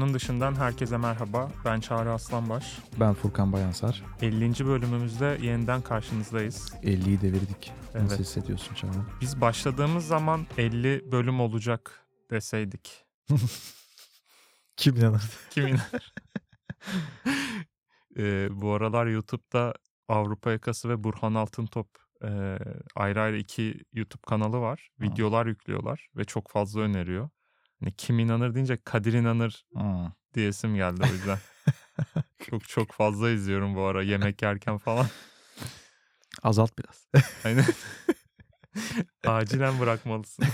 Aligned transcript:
Konunun 0.00 0.14
dışından 0.14 0.54
herkese 0.54 0.96
merhaba. 0.96 1.50
Ben 1.64 1.80
Çağrı 1.80 2.12
Aslanbaş. 2.12 2.78
Ben 3.00 3.14
Furkan 3.14 3.52
Bayansar. 3.52 4.02
50. 4.22 4.66
bölümümüzde 4.66 5.38
yeniden 5.42 5.82
karşınızdayız. 5.82 6.74
50'yi 6.82 7.20
devirdik. 7.20 7.72
Evet. 7.94 8.02
Nasıl 8.02 8.18
hissediyorsun 8.18 8.74
Çağrı? 8.74 8.92
Biz 9.20 9.40
başladığımız 9.40 10.06
zaman 10.06 10.46
50 10.58 11.12
bölüm 11.12 11.40
olacak 11.40 12.06
deseydik. 12.30 13.04
Kim 14.76 14.96
inanır? 14.96 15.22
Kim 15.50 15.66
inanır? 15.66 16.14
Ee, 18.16 18.48
bu 18.50 18.72
aralar 18.72 19.06
YouTube'da 19.06 19.74
Avrupa 20.08 20.50
Yakası 20.50 20.88
ve 20.88 21.04
Burhan 21.04 21.34
Altıntop 21.34 21.88
e, 22.24 22.58
ayrı 22.94 23.20
ayrı 23.20 23.38
iki 23.38 23.80
YouTube 23.92 24.22
kanalı 24.26 24.60
var. 24.60 24.88
Videolar 25.00 25.46
yüklüyorlar 25.46 26.08
ve 26.16 26.24
çok 26.24 26.50
fazla 26.50 26.80
öneriyor. 26.80 27.28
Hani 27.80 27.92
kim 27.96 28.18
inanır 28.18 28.54
deyince 28.54 28.76
Kadir 28.84 29.12
inanır 29.12 29.64
Hmm. 29.72 30.06
diyesim 30.34 30.74
geldi 30.76 31.02
o 31.10 31.12
yüzden. 31.12 31.38
çok 32.50 32.68
çok 32.68 32.92
fazla 32.92 33.30
izliyorum 33.30 33.74
bu 33.74 33.82
ara 33.82 34.02
yemek 34.02 34.42
yerken 34.42 34.78
falan. 34.78 35.06
Azalt 36.42 36.72
biraz. 36.78 37.08
Aynen. 37.44 37.64
Acilen 39.26 39.80
bırakmalısın. 39.80 40.44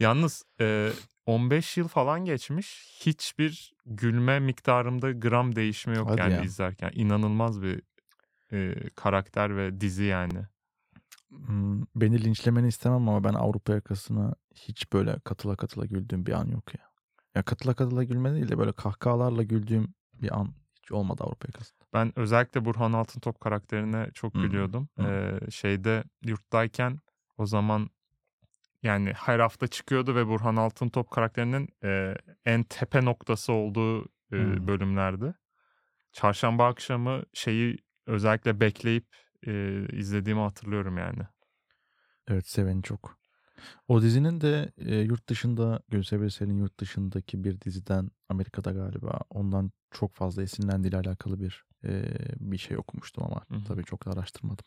Yalnız 0.00 0.44
e, 0.60 0.90
15 1.26 1.76
yıl 1.76 1.88
falan 1.88 2.24
geçmiş. 2.24 2.96
Hiçbir 3.00 3.72
gülme 3.86 4.40
miktarımda 4.40 5.12
gram 5.12 5.56
değişme 5.56 5.96
yok 5.96 6.10
Hadi 6.10 6.20
yani 6.20 6.32
ya. 6.32 6.42
izlerken. 6.42 6.90
İnanılmaz 6.94 7.62
bir 7.62 7.82
e, 8.52 8.74
karakter 8.90 9.56
ve 9.56 9.80
dizi 9.80 10.04
yani. 10.04 10.42
Hmm, 11.30 11.82
Beni 11.96 12.24
linçlemeni 12.24 12.68
istemem 12.68 13.08
ama 13.08 13.24
ben 13.24 13.34
Avrupa 13.34 13.72
yakasına 13.72 14.34
hiç 14.54 14.92
böyle 14.92 15.18
katıla 15.24 15.56
katıla 15.56 15.86
güldüğüm 15.86 16.26
bir 16.26 16.32
an 16.32 16.46
yok 16.48 16.74
ya. 16.74 16.88
Ya 17.34 17.42
katıla 17.42 17.74
katıla 17.74 18.04
gülme 18.04 18.34
değil 18.34 18.48
de 18.48 18.58
böyle 18.58 18.72
kahkahalarla 18.72 19.42
güldüğüm 19.42 19.94
bir 20.14 20.38
an 20.38 20.54
hiç 20.76 20.92
olmadı 20.92 21.24
Avrupa 21.24 21.48
yakasında. 21.48 21.78
Ben 21.92 22.18
özellikle 22.18 22.64
Burhan 22.64 22.92
Altıntop 22.92 23.40
karakterine 23.40 24.10
çok 24.14 24.34
Hı, 24.34 24.38
gülüyordum. 24.38 24.88
hı. 24.98 25.02
E, 25.06 25.38
şeyde 25.50 26.04
yurttayken 26.24 26.98
o 27.38 27.46
zaman 27.46 27.90
yani 28.82 29.12
her 29.16 29.40
hafta 29.40 29.66
çıkıyordu 29.66 30.14
ve 30.14 30.26
Burhan 30.26 30.56
Altıntop 30.56 31.10
karakterinin 31.10 31.68
e, 31.84 32.14
en 32.44 32.62
tepe 32.62 33.04
noktası 33.04 33.52
olduğu 33.52 34.04
e, 34.04 34.36
Hı. 34.36 34.66
bölümlerdi. 34.66 35.34
Çarşamba 36.12 36.66
akşamı 36.66 37.22
şeyi 37.34 37.78
özellikle 38.06 38.60
bekleyip 38.60 39.06
e, 39.46 39.86
izlediğimi 39.92 40.40
hatırlıyorum 40.40 40.98
yani. 40.98 41.22
Evet 42.28 42.48
seveni 42.48 42.82
çok. 42.82 43.18
O 43.88 44.02
dizinin 44.02 44.40
de 44.40 44.72
e, 44.78 44.96
yurt 44.96 45.28
dışında 45.28 45.80
Gülse 45.88 46.22
Birsel'in 46.22 46.56
yurt 46.56 46.80
dışındaki 46.80 47.44
bir 47.44 47.60
diziden 47.60 48.10
Amerika'da 48.28 48.72
galiba 48.72 49.20
ondan 49.30 49.70
çok 49.90 50.14
fazla 50.14 50.42
esinlendiğiyle 50.42 50.96
alakalı 50.96 51.40
bir 51.40 51.64
e, 51.84 52.04
bir 52.40 52.58
şey 52.58 52.78
okumuştum 52.78 53.24
ama 53.24 53.42
Hı 53.48 53.54
hı. 53.54 53.64
tabii 53.64 53.84
çok 53.84 54.06
da 54.06 54.10
araştırmadım. 54.10 54.64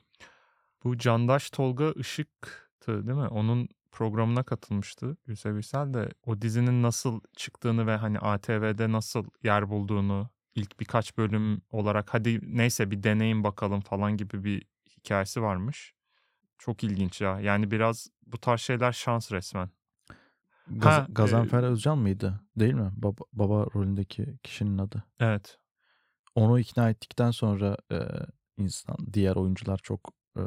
Bu 0.83 0.97
Candaş 0.97 1.49
Tolga 1.49 1.91
Işık'tı 1.91 3.07
değil 3.07 3.17
mi? 3.17 3.27
Onun 3.27 3.69
programına 3.91 4.43
katılmıştı 4.43 5.17
Gülse 5.25 5.55
Birsel 5.55 5.93
de 5.93 6.09
o 6.25 6.41
dizinin 6.41 6.83
nasıl 6.83 7.21
çıktığını 7.35 7.87
ve 7.87 7.95
hani 7.95 8.19
ATV'de 8.19 8.91
nasıl 8.91 9.25
yer 9.43 9.69
bulduğunu 9.69 10.29
ilk 10.55 10.79
birkaç 10.79 11.17
bölüm 11.17 11.61
olarak 11.69 12.13
hadi 12.13 12.39
neyse 12.57 12.91
bir 12.91 13.03
deneyin 13.03 13.43
bakalım 13.43 13.81
falan 13.81 14.17
gibi 14.17 14.43
bir 14.43 14.65
hikayesi 14.97 15.41
varmış. 15.41 15.93
Çok 16.57 16.83
ilginç 16.83 17.21
ya. 17.21 17.39
Yani 17.39 17.71
biraz 17.71 18.07
bu 18.27 18.37
tarz 18.37 18.61
şeyler 18.61 18.91
şans 18.91 19.31
resmen. 19.31 19.69
Gaz- 20.67 20.93
Ha, 20.97 21.05
Gazanfer 21.09 21.63
Özcan 21.63 21.97
mıydı? 21.97 22.41
Değil 22.55 22.73
mi? 22.73 22.91
Baba, 22.95 23.21
baba 23.33 23.65
rolündeki 23.75 24.37
kişinin 24.43 24.77
adı. 24.77 25.03
Evet. 25.19 25.57
Onu 26.35 26.59
ikna 26.59 26.89
ettikten 26.89 27.31
sonra 27.31 27.77
e, 27.91 27.99
insan 28.57 28.97
diğer 29.13 29.35
oyuncular 29.35 29.77
çok 29.83 30.13
e, 30.37 30.41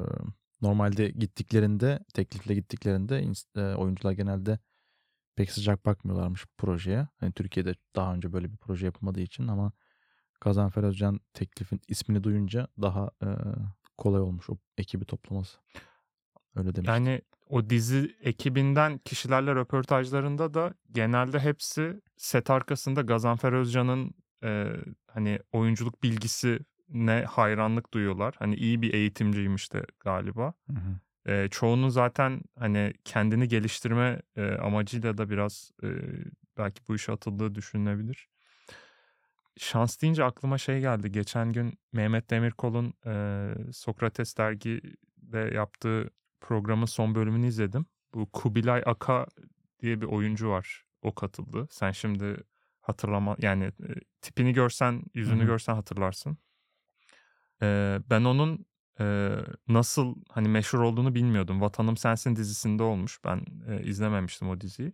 normalde 0.62 1.08
gittiklerinde 1.08 1.98
teklifle 2.14 2.54
gittiklerinde 2.54 3.32
e, 3.56 3.60
oyuncular 3.60 4.12
genelde 4.12 4.58
pek 5.36 5.50
sıcak 5.50 5.86
bakmıyorlarmış 5.86 6.46
projeye. 6.58 7.08
Hani 7.20 7.32
Türkiye'de 7.32 7.74
daha 7.96 8.14
önce 8.14 8.32
böyle 8.32 8.52
bir 8.52 8.56
proje 8.56 8.86
yapılmadığı 8.86 9.20
için 9.20 9.48
ama 9.48 9.72
Gazanfer 10.44 10.82
Özcan 10.82 11.20
teklifin 11.34 11.80
ismini 11.88 12.24
duyunca 12.24 12.68
daha 12.82 13.10
e, 13.22 13.28
kolay 13.98 14.20
olmuş 14.20 14.50
o 14.50 14.56
ekibi 14.78 15.04
toplaması. 15.04 15.58
Öyle 16.56 16.74
demiş. 16.74 16.88
Yani 16.88 17.22
o 17.48 17.70
dizi 17.70 18.16
ekibinden 18.20 18.98
kişilerle 18.98 19.54
röportajlarında 19.54 20.54
da 20.54 20.74
genelde 20.92 21.40
hepsi 21.40 22.00
set 22.16 22.50
arkasında 22.50 23.00
Gazanfer 23.00 23.52
Özcan'ın 23.52 24.14
e, 24.44 24.66
hani 25.06 25.38
oyunculuk 25.52 26.02
bilgisine 26.02 27.24
hayranlık 27.28 27.94
duyuyorlar. 27.94 28.34
Hani 28.38 28.54
iyi 28.54 28.82
bir 28.82 28.94
eğitimciymiş 28.94 29.72
de 29.72 29.86
galiba. 30.00 30.54
Hı 30.66 30.72
hı. 30.72 31.32
E, 31.32 31.48
çoğunun 31.48 31.88
zaten 31.88 32.42
hani 32.58 32.92
kendini 33.04 33.48
geliştirme 33.48 34.22
e, 34.36 34.50
amacıyla 34.50 35.18
da 35.18 35.30
biraz 35.30 35.70
e, 35.82 35.88
belki 36.58 36.80
bu 36.88 36.94
işe 36.94 37.12
atıldığı 37.12 37.54
düşünülebilir. 37.54 38.28
Şans 39.56 40.02
deyince 40.02 40.24
aklıma 40.24 40.58
şey 40.58 40.80
geldi. 40.80 41.12
Geçen 41.12 41.52
gün 41.52 41.78
Mehmet 41.92 42.30
Demirkol'un 42.30 42.94
e, 43.06 43.72
Sokrates 43.72 44.36
dergide 44.36 45.54
yaptığı 45.54 46.10
programın 46.40 46.86
son 46.86 47.14
bölümünü 47.14 47.46
izledim. 47.46 47.86
Bu 48.14 48.30
Kubilay 48.32 48.82
Aka 48.86 49.26
diye 49.82 50.00
bir 50.00 50.06
oyuncu 50.06 50.48
var. 50.48 50.84
O 51.02 51.14
katıldı. 51.14 51.66
Sen 51.70 51.90
şimdi 51.90 52.36
hatırlama 52.80 53.36
yani 53.38 53.64
e, 53.64 53.88
tipini 54.22 54.52
görsen, 54.52 55.02
yüzünü 55.14 55.40
Hı 55.40 55.42
hı. 55.42 55.46
görsen 55.46 55.74
hatırlarsın. 55.74 56.38
E, 57.62 57.98
ben 58.10 58.24
onun 58.24 58.66
e, 59.00 59.36
nasıl 59.68 60.14
hani 60.30 60.48
meşhur 60.48 60.80
olduğunu 60.80 61.14
bilmiyordum. 61.14 61.60
Vatanım 61.60 61.96
Sensin 61.96 62.36
dizisinde 62.36 62.82
olmuş. 62.82 63.20
Ben 63.24 63.44
e, 63.68 63.82
izlememiştim 63.82 64.48
o 64.48 64.60
diziyi. 64.60 64.92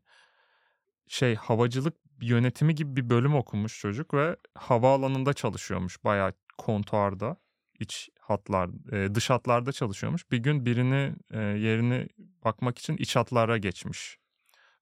Şey 1.07 1.35
havacılık 1.35 1.95
yönetimi 2.21 2.75
gibi 2.75 2.97
bir 2.97 3.11
bölüm 3.11 3.35
okumuş 3.35 3.81
çocuk 3.81 4.15
ve 4.15 4.37
havaalanında 4.55 5.35
çalışıyormuş 5.35 6.05
bayağı 6.05 6.33
kontuarda 6.59 7.37
iç 7.81 8.09
hatlar 8.21 8.93
e, 8.93 9.15
dış 9.15 9.31
hatlarda 9.31 9.73
çalışıyormuş. 9.73 10.31
Bir 10.31 10.39
gün 10.39 10.67
birini 10.67 11.15
e, 11.31 11.39
yerini 11.41 12.09
bakmak 12.45 12.79
için 12.79 12.97
iç 12.97 13.17
hatlara 13.17 13.59
geçmiş. 13.59 14.19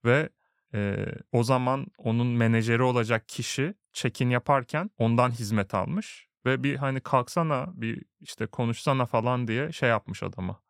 Ve 0.05 0.29
e, 0.75 1.07
o 1.33 1.43
zaman 1.43 1.87
onun 1.99 2.27
menajeri 2.27 2.83
olacak 2.83 3.29
kişi 3.29 3.75
check-in 3.93 4.31
yaparken 4.31 4.91
ondan 4.99 5.31
hizmet 5.31 5.75
almış 5.75 6.29
ve 6.47 6.65
bir 6.65 6.77
hani 6.77 7.01
kalksana 7.01 7.69
bir 7.75 8.03
işte 8.21 8.47
konuşsana 8.47 9.07
falan 9.07 9.49
diye 9.49 9.73
şey 9.73 9.89
yapmış 9.89 10.23
adama. 10.23 10.61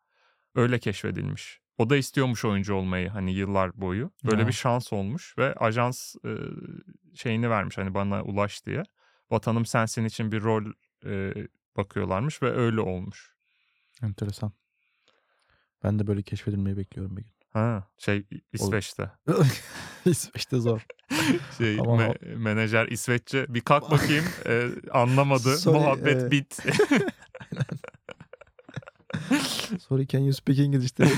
Öyle 0.55 0.79
keşfedilmiş. 0.79 1.58
O 1.79 1.89
da 1.89 1.97
istiyormuş 1.97 2.45
oyuncu 2.45 2.73
olmayı 2.75 3.09
hani 3.09 3.33
yıllar 3.33 3.81
boyu. 3.81 4.11
Böyle 4.23 4.41
Ya. 4.41 4.47
bir 4.47 4.53
şans 4.53 4.93
olmuş 4.93 5.37
ve 5.37 5.53
ajans 5.53 6.15
e, 6.25 6.29
şeyini 7.15 7.49
vermiş 7.49 7.77
hani 7.77 7.93
bana 7.93 8.23
ulaş 8.23 8.65
diye. 8.65 8.83
Vatanım 9.31 9.65
sensin 9.65 10.05
için 10.05 10.31
bir 10.31 10.41
rol 10.43 10.63
e, 11.05 11.33
bakıyorlarmış 11.77 12.41
ve 12.43 12.51
öyle 12.51 12.81
olmuş. 12.81 13.33
Enteresan. 14.03 14.51
Ben 15.83 15.99
de 15.99 16.07
böyle 16.07 16.21
keşfedilmeyi 16.21 16.77
bekliyorum 16.77 17.17
bir 17.17 17.21
gün. 17.21 17.31
Ha 17.49 17.87
şey 17.97 18.27
İsveç'te. 18.53 19.11
İsveç'te 20.05 20.59
zor. 20.59 20.85
Şey 21.57 21.79
Ama 21.79 21.95
me- 22.03 22.35
menajer 22.35 22.87
İsveççe 22.87 23.53
bir 23.53 23.61
kalk 23.61 23.91
bakayım 23.91 24.25
e, 24.45 24.67
anlamadı 24.91 25.57
Sorry, 25.57 25.77
muhabbet 25.77 26.23
e, 26.23 26.31
bit. 26.31 26.57
Sorry 29.81 30.07
can 30.07 30.19
you 30.19 30.33
speak 30.33 30.59
English 30.59 30.97
dedi. 30.97 31.11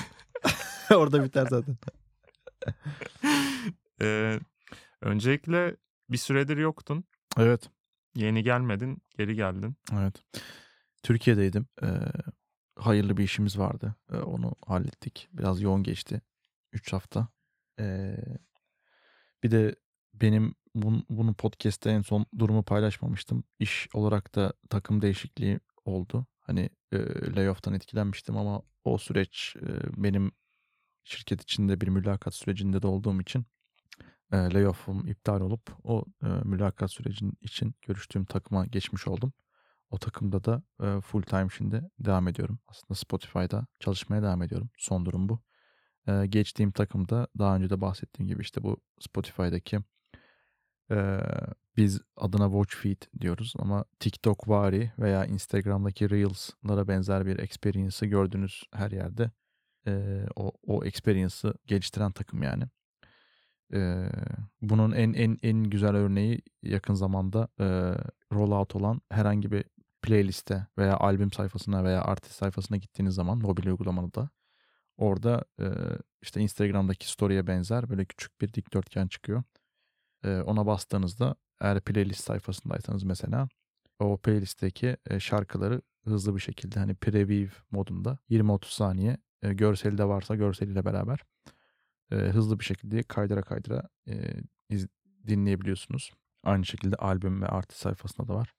Orada 0.96 1.24
biter 1.24 1.48
zaten. 1.50 1.78
E, 4.02 4.40
öncelikle 5.02 5.76
bir 6.10 6.18
süredir 6.18 6.58
yoktun. 6.58 7.04
Evet. 7.38 7.70
Yeni 8.16 8.44
gelmedin 8.44 9.02
geri 9.18 9.36
geldin. 9.36 9.76
Evet. 9.94 10.24
Türkiye'deydim. 11.04 11.68
Ee, 11.84 11.88
hayırlı 12.76 13.18
bir 13.18 13.24
işimiz 13.24 13.60
vardı. 13.60 13.96
Ee, 14.12 14.18
onu 14.18 14.56
hallettik. 14.68 15.30
Biraz 15.34 15.62
yoğun 15.62 15.84
geçti. 15.84 16.22
3 16.74 16.94
hafta. 16.94 17.28
Ee, 17.80 18.18
bir 19.44 19.52
de 19.52 19.76
benim 20.14 20.56
bun, 20.76 21.06
bunu 21.10 21.34
podcast'te 21.34 21.90
en 21.90 22.02
son 22.02 22.26
durumu 22.40 22.64
paylaşmamıştım. 22.64 23.44
İş 23.60 23.88
olarak 23.94 24.36
da 24.36 24.54
takım 24.70 25.02
değişikliği 25.02 25.60
oldu. 25.86 26.26
Hani 26.40 26.70
e, 26.92 26.98
layoff'tan 27.36 27.74
etkilenmiştim 27.74 28.38
ama 28.38 28.62
o 28.84 28.98
süreç 28.98 29.56
e, 29.62 29.68
benim 30.04 30.32
şirket 31.03 31.42
içinde 31.42 31.81
bir 31.81 31.88
mülakat 31.88 32.36
sürecinde 32.36 32.81
de 32.81 32.88
olduğum 32.88 33.21
için 33.21 33.45
e, 34.31 34.38
layoff'um 34.38 35.07
iptal 35.07 35.42
olup 35.42 35.62
o 35.83 36.06
e, 36.24 36.27
mülakat 36.27 36.92
sürecinin 36.92 37.33
için 37.42 37.75
görüştüğüm 37.81 38.25
takıma 38.25 38.65
geçmiş 38.65 39.07
oldum. 39.07 39.33
O 39.89 39.98
takımda 39.98 40.44
da 40.44 40.63
e, 40.83 41.01
full 41.01 41.21
time 41.21 41.48
şimdi 41.57 41.89
devam 42.00 42.27
ediyorum. 42.27 42.59
Aslında 42.68 42.95
Spotify'da 42.95 43.68
çalışmaya 43.80 44.21
devam 44.21 44.42
ediyorum. 44.42 44.69
Son 44.77 45.06
durum 45.06 45.30
bu. 45.30 45.39
E, 46.07 46.25
geçtiğim 46.25 46.71
takımda 46.71 47.27
daha 47.39 47.56
önce 47.56 47.69
de 47.69 47.81
bahsettiğim 47.81 48.27
gibi 48.27 48.42
işte 48.42 48.63
bu 48.63 48.77
Spotify'daki 49.00 49.80
e, 50.92 51.19
biz 51.77 52.01
adına 52.15 52.45
watch 52.45 52.75
feed 52.75 53.21
diyoruz 53.21 53.53
ama 53.59 53.86
TikTok 54.00 54.48
vari 54.48 54.92
veya 55.00 55.25
Instagram'daki 55.25 56.09
Reels'lara 56.09 56.88
benzer 56.88 57.25
bir 57.25 57.39
experience'ı 57.39 58.09
gördüğünüz 58.09 58.63
her 58.74 58.92
yerde 58.92 59.31
e, 59.88 60.25
o, 60.36 60.51
o 60.68 60.86
experience'ı 60.86 61.54
geliştiren 61.68 62.12
takım 62.12 62.44
yani. 62.44 62.63
E, 63.74 64.10
bunun 64.62 64.92
en 64.92 65.13
en 65.13 65.39
en 65.44 65.63
güzel 65.63 65.95
örneği 65.95 66.42
yakın 66.63 66.94
zamanda 66.94 67.48
e, 67.60 67.66
rollout 68.33 68.75
olan 68.75 69.01
herhangi 69.10 69.51
bir 69.51 69.66
playliste 70.01 70.68
veya 70.78 70.98
albüm 70.98 71.31
sayfasına 71.31 71.83
veya 71.83 72.01
artist 72.01 72.36
sayfasına 72.36 72.78
gittiğiniz 72.78 73.16
zaman 73.16 73.38
mobil 73.38 73.68
uygulamada 73.68 74.30
orada 74.98 75.45
e, 75.60 75.66
işte 76.22 76.42
Instagram'daki 76.42 77.10
story'e 77.12 77.48
benzer 77.48 77.89
böyle 77.89 78.06
küçük 78.06 78.42
bir 78.42 78.54
dikdörtgen 78.54 79.07
çıkıyor. 79.07 79.44
E, 80.24 80.42
ona 80.42 80.66
bastığınızda 80.66 81.36
eğer 81.62 81.81
playlist 81.81 82.24
sayfasındaysanız 82.24 83.04
mesela 83.04 83.48
o 84.00 84.18
playlistteki 84.18 84.98
şarkıları 85.19 85.81
hızlı 86.04 86.36
bir 86.36 86.42
şekilde 86.42 86.80
hani 86.80 86.95
preview 86.95 87.57
modunda 87.72 88.18
20-30 88.30 88.66
saniye 88.66 89.18
e, 89.42 89.54
görseli 89.54 89.98
de 89.98 90.08
varsa 90.08 90.36
görseliyle 90.36 90.86
beraber 90.86 91.20
e, 92.12 92.16
hızlı 92.16 92.60
bir 92.60 92.66
şekilde 92.66 93.04
kaydıra 93.04 93.42
kaydıra 93.42 93.90
e, 94.08 94.34
iz, 94.70 94.88
dinleyebiliyorsunuz. 95.28 96.12
Aynı 96.44 96.66
şekilde 96.66 96.96
albüm 96.96 97.42
ve 97.42 97.48
artist 97.48 97.82
sayfasında 97.82 98.28
da 98.28 98.36
var. 98.36 98.54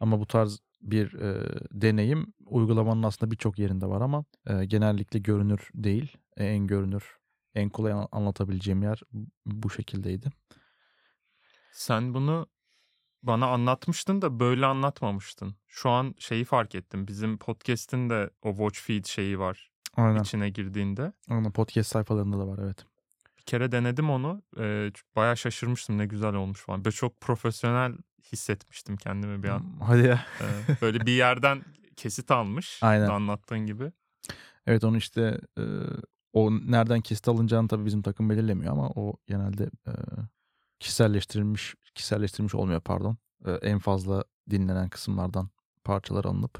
Ama 0.00 0.20
bu 0.20 0.26
tarz 0.26 0.60
bir 0.80 1.14
e, 1.14 1.58
deneyim 1.72 2.32
uygulamanın 2.46 3.02
aslında 3.02 3.30
birçok 3.30 3.58
yerinde 3.58 3.86
var 3.86 4.00
ama 4.00 4.24
e, 4.46 4.64
genellikle 4.64 5.18
görünür 5.18 5.70
değil. 5.74 6.16
E, 6.36 6.44
en 6.44 6.66
görünür, 6.66 7.16
en 7.54 7.70
kolay 7.70 7.92
an- 7.92 8.08
anlatabileceğim 8.12 8.82
yer 8.82 9.02
bu 9.46 9.70
şekildeydi. 9.70 10.30
Sen 11.72 12.14
bunu 12.14 12.46
bana 13.22 13.46
anlatmıştın 13.46 14.22
da 14.22 14.40
böyle 14.40 14.66
anlatmamıştın. 14.66 15.56
Şu 15.66 15.90
an 15.90 16.14
şeyi 16.18 16.44
fark 16.44 16.74
ettim. 16.74 17.06
Bizim 17.06 17.38
podcast'in 17.38 18.10
de 18.10 18.30
o 18.42 18.50
watch 18.50 18.80
feed 18.80 19.04
şeyi 19.04 19.38
var 19.38 19.71
Aynen. 19.96 20.22
içine 20.22 20.50
girdiğinde. 20.50 21.12
Aynen 21.28 21.52
podcast 21.52 21.90
sayfalarında 21.90 22.38
da 22.38 22.48
var 22.48 22.58
evet. 22.62 22.86
Bir 23.38 23.42
kere 23.42 23.72
denedim 23.72 24.10
onu. 24.10 24.42
Ee, 24.58 24.90
bayağı 25.16 25.36
şaşırmıştım 25.36 25.98
ne 25.98 26.06
güzel 26.06 26.34
olmuş 26.34 26.60
falan. 26.60 26.84
Böyle 26.84 26.94
çok 26.94 27.20
profesyonel 27.20 27.92
hissetmiştim 28.32 28.96
kendimi 28.96 29.42
bir 29.42 29.48
an. 29.48 29.64
Hadi 29.80 30.06
ya. 30.06 30.26
Ee, 30.40 30.76
böyle 30.82 31.06
bir 31.06 31.12
yerden 31.12 31.62
kesit 31.96 32.30
almış. 32.30 32.78
Aynen. 32.82 33.08
Anlattığın 33.08 33.66
gibi. 33.66 33.92
Evet 34.66 34.84
onu 34.84 34.96
işte 34.96 35.40
e, 35.58 35.62
o 36.32 36.52
nereden 36.52 37.00
kesit 37.00 37.28
alınacağını 37.28 37.68
tabii 37.68 37.84
bizim 37.86 38.02
takım 38.02 38.30
belirlemiyor 38.30 38.72
ama 38.72 38.88
o 38.88 39.16
genelde 39.26 39.64
e, 39.86 39.92
kişiselleştirilmiş 40.80 41.74
kişiselleştirilmiş 41.94 42.54
olmuyor 42.54 42.80
pardon. 42.80 43.16
E, 43.46 43.52
en 43.52 43.78
fazla 43.78 44.24
dinlenen 44.50 44.88
kısımlardan 44.88 45.48
parçalar 45.84 46.24
alınıp 46.24 46.58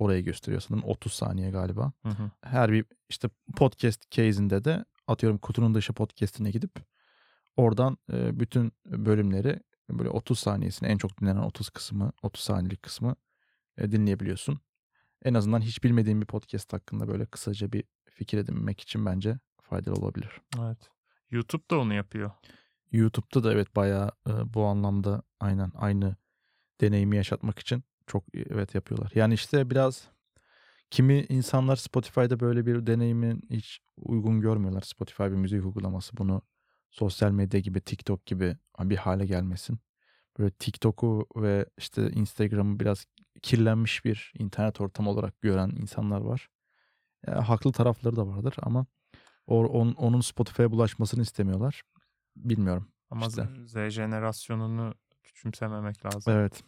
oraya 0.00 0.20
gösteriyor 0.20 0.60
sanırım 0.60 0.84
30 0.84 1.12
saniye 1.12 1.50
galiba. 1.50 1.92
Hı 2.02 2.08
hı. 2.08 2.30
Her 2.42 2.72
bir 2.72 2.84
işte 3.08 3.28
podcast 3.56 4.10
case'inde 4.10 4.64
de 4.64 4.84
atıyorum 5.06 5.38
kutunun 5.38 5.74
dışı 5.74 5.92
podcast'ine 5.92 6.50
gidip 6.50 6.70
oradan 7.56 7.98
e, 8.12 8.40
bütün 8.40 8.72
bölümleri 8.86 9.60
böyle 9.90 10.08
30 10.08 10.38
saniyesini 10.38 10.88
en 10.88 10.98
çok 10.98 11.20
dinlenen 11.20 11.42
30 11.42 11.70
kısmı 11.70 12.12
30 12.22 12.42
saniyelik 12.42 12.82
kısmı 12.82 13.16
e, 13.78 13.92
dinleyebiliyorsun. 13.92 14.60
En 15.24 15.34
azından 15.34 15.60
hiç 15.60 15.84
bilmediğin 15.84 16.20
bir 16.20 16.26
podcast 16.26 16.72
hakkında 16.72 17.08
böyle 17.08 17.26
kısaca 17.26 17.72
bir 17.72 17.84
fikir 18.04 18.38
edinmek 18.38 18.80
için 18.80 19.06
bence 19.06 19.38
faydalı 19.62 19.94
olabilir. 19.94 20.40
Evet. 20.58 20.90
YouTube 21.30 21.62
da 21.70 21.78
onu 21.78 21.94
yapıyor. 21.94 22.30
YouTube'da 22.92 23.44
da 23.44 23.52
evet 23.52 23.76
bayağı 23.76 24.10
e, 24.26 24.54
bu 24.54 24.64
anlamda 24.64 25.22
aynen 25.40 25.72
aynı 25.74 26.16
deneyimi 26.80 27.16
yaşatmak 27.16 27.58
için 27.58 27.84
çok 28.10 28.34
e, 28.34 28.38
evet 28.50 28.74
yapıyorlar. 28.74 29.12
Yani 29.14 29.34
işte 29.34 29.70
biraz 29.70 30.08
kimi 30.90 31.20
insanlar 31.20 31.76
Spotify'da 31.76 32.40
böyle 32.40 32.66
bir 32.66 32.86
deneyimin 32.86 33.42
hiç 33.50 33.80
uygun 33.96 34.40
görmüyorlar. 34.40 34.80
Spotify 34.82 35.22
bir 35.22 35.28
müzik 35.28 35.64
uygulaması 35.64 36.16
bunu 36.16 36.42
sosyal 36.90 37.30
medya 37.30 37.60
gibi 37.60 37.80
TikTok 37.80 38.26
gibi 38.26 38.56
bir 38.80 38.96
hale 38.96 39.26
gelmesin. 39.26 39.78
Böyle 40.38 40.50
TikTok'u 40.50 41.26
ve 41.36 41.66
işte 41.78 42.10
Instagram'ı 42.10 42.80
biraz 42.80 43.06
kirlenmiş 43.42 44.04
bir 44.04 44.32
internet 44.38 44.80
ortamı 44.80 45.10
olarak 45.10 45.40
gören 45.40 45.70
insanlar 45.70 46.20
var. 46.20 46.48
Ya, 47.26 47.48
haklı 47.48 47.72
tarafları 47.72 48.16
da 48.16 48.26
vardır 48.26 48.54
ama 48.62 48.86
o, 49.46 49.66
on- 49.66 49.92
onun 49.92 50.20
Spotify'a 50.20 50.70
bulaşmasını 50.70 51.22
istemiyorlar. 51.22 51.82
Bilmiyorum. 52.36 52.88
Ama 53.10 53.26
İşte. 53.26 53.48
Z 53.64 53.94
jenerasyonunu 53.94 54.94
küçümsememek 55.24 56.06
lazım. 56.06 56.32
Evet. 56.32 56.62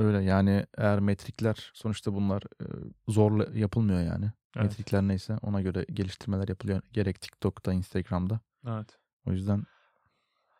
Öyle 0.00 0.22
yani 0.22 0.66
eğer 0.78 1.00
metrikler 1.00 1.70
sonuçta 1.74 2.14
bunlar 2.14 2.42
e, 2.42 2.66
zorla 3.08 3.58
yapılmıyor 3.58 4.00
yani. 4.00 4.32
Evet. 4.56 4.64
Metrikler 4.64 5.02
neyse 5.02 5.36
ona 5.42 5.60
göre 5.60 5.86
geliştirmeler 5.92 6.48
yapılıyor. 6.48 6.82
Gerek 6.92 7.20
TikTok'ta, 7.20 7.72
Instagram'da. 7.72 8.40
Evet. 8.66 8.98
O 9.26 9.32
yüzden 9.32 9.62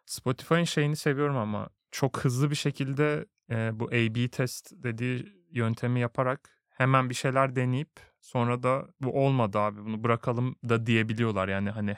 Spotify'ın 0.06 0.64
şeyini 0.64 0.96
seviyorum 0.96 1.36
ama 1.36 1.68
çok 1.90 2.24
hızlı 2.24 2.50
bir 2.50 2.54
şekilde 2.54 3.26
e, 3.50 3.80
bu 3.80 3.86
A-B 3.86 4.28
test 4.28 4.72
dediği 4.72 5.32
yöntemi 5.50 6.00
yaparak 6.00 6.58
hemen 6.70 7.10
bir 7.10 7.14
şeyler 7.14 7.56
deneyip 7.56 7.90
sonra 8.20 8.62
da 8.62 8.88
bu 9.00 9.24
olmadı 9.24 9.58
abi 9.58 9.84
bunu 9.84 10.04
bırakalım 10.04 10.56
da 10.68 10.86
diyebiliyorlar. 10.86 11.48
Yani 11.48 11.70
hani 11.70 11.96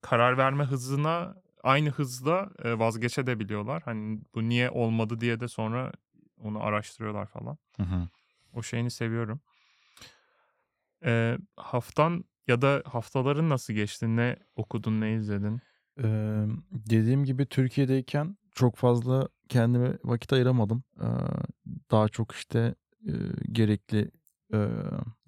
karar 0.00 0.38
verme 0.38 0.64
hızına 0.64 1.34
aynı 1.62 1.90
hızda 1.90 2.50
vazgeçebiliyorlar. 2.64 3.82
Hani 3.82 4.20
bu 4.34 4.48
niye 4.48 4.70
olmadı 4.70 5.20
diye 5.20 5.40
de 5.40 5.48
sonra 5.48 5.92
onu 6.38 6.62
araştırıyorlar 6.62 7.26
falan. 7.26 7.58
O 8.52 8.62
şeyini 8.62 8.90
seviyorum. 8.90 9.40
E, 11.04 11.38
haftan 11.56 12.24
ya 12.46 12.62
da 12.62 12.82
haftaların 12.86 13.48
nasıl 13.48 13.74
geçti? 13.74 14.16
Ne 14.16 14.36
okudun, 14.56 15.00
ne 15.00 15.14
izledin? 15.14 15.60
Ee, 15.98 16.46
dediğim 16.70 17.24
gibi 17.24 17.46
Türkiye'deyken 17.46 18.36
çok 18.54 18.76
fazla 18.76 19.28
kendime 19.48 19.98
vakit 20.04 20.32
ayıramadım. 20.32 20.82
Ee, 21.00 21.04
daha 21.90 22.08
çok 22.08 22.32
işte 22.32 22.74
e, 23.06 23.12
gerekli 23.52 24.10
e, 24.52 24.68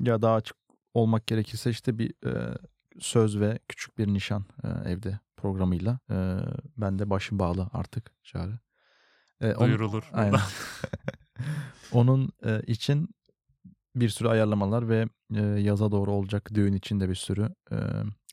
ya 0.00 0.22
daha 0.22 0.34
açık 0.34 0.56
olmak 0.94 1.26
gerekirse 1.26 1.70
işte 1.70 1.98
bir 1.98 2.26
e, 2.26 2.58
söz 2.98 3.40
ve 3.40 3.58
küçük 3.68 3.98
bir 3.98 4.06
nişan 4.08 4.44
e, 4.64 4.90
evde 4.90 5.18
programıyla. 5.36 5.98
E, 6.10 6.38
ben 6.76 6.98
de 6.98 7.10
başım 7.10 7.38
bağlı 7.38 7.68
artık 7.72 8.12
çağrı. 8.24 8.58
E, 9.40 9.54
onun- 9.54 9.68
Duyurulur. 9.68 10.10
Aynen. 10.12 10.40
Onun 11.92 12.32
e, 12.44 12.62
için 12.66 13.08
bir 13.96 14.08
sürü 14.08 14.28
ayarlamalar 14.28 14.88
ve 14.88 15.06
e, 15.34 15.40
yaza 15.40 15.90
doğru 15.90 16.12
olacak 16.12 16.50
düğün 16.54 16.72
için 16.72 17.00
de 17.00 17.08
bir 17.08 17.14
sürü 17.14 17.54
e, 17.72 17.76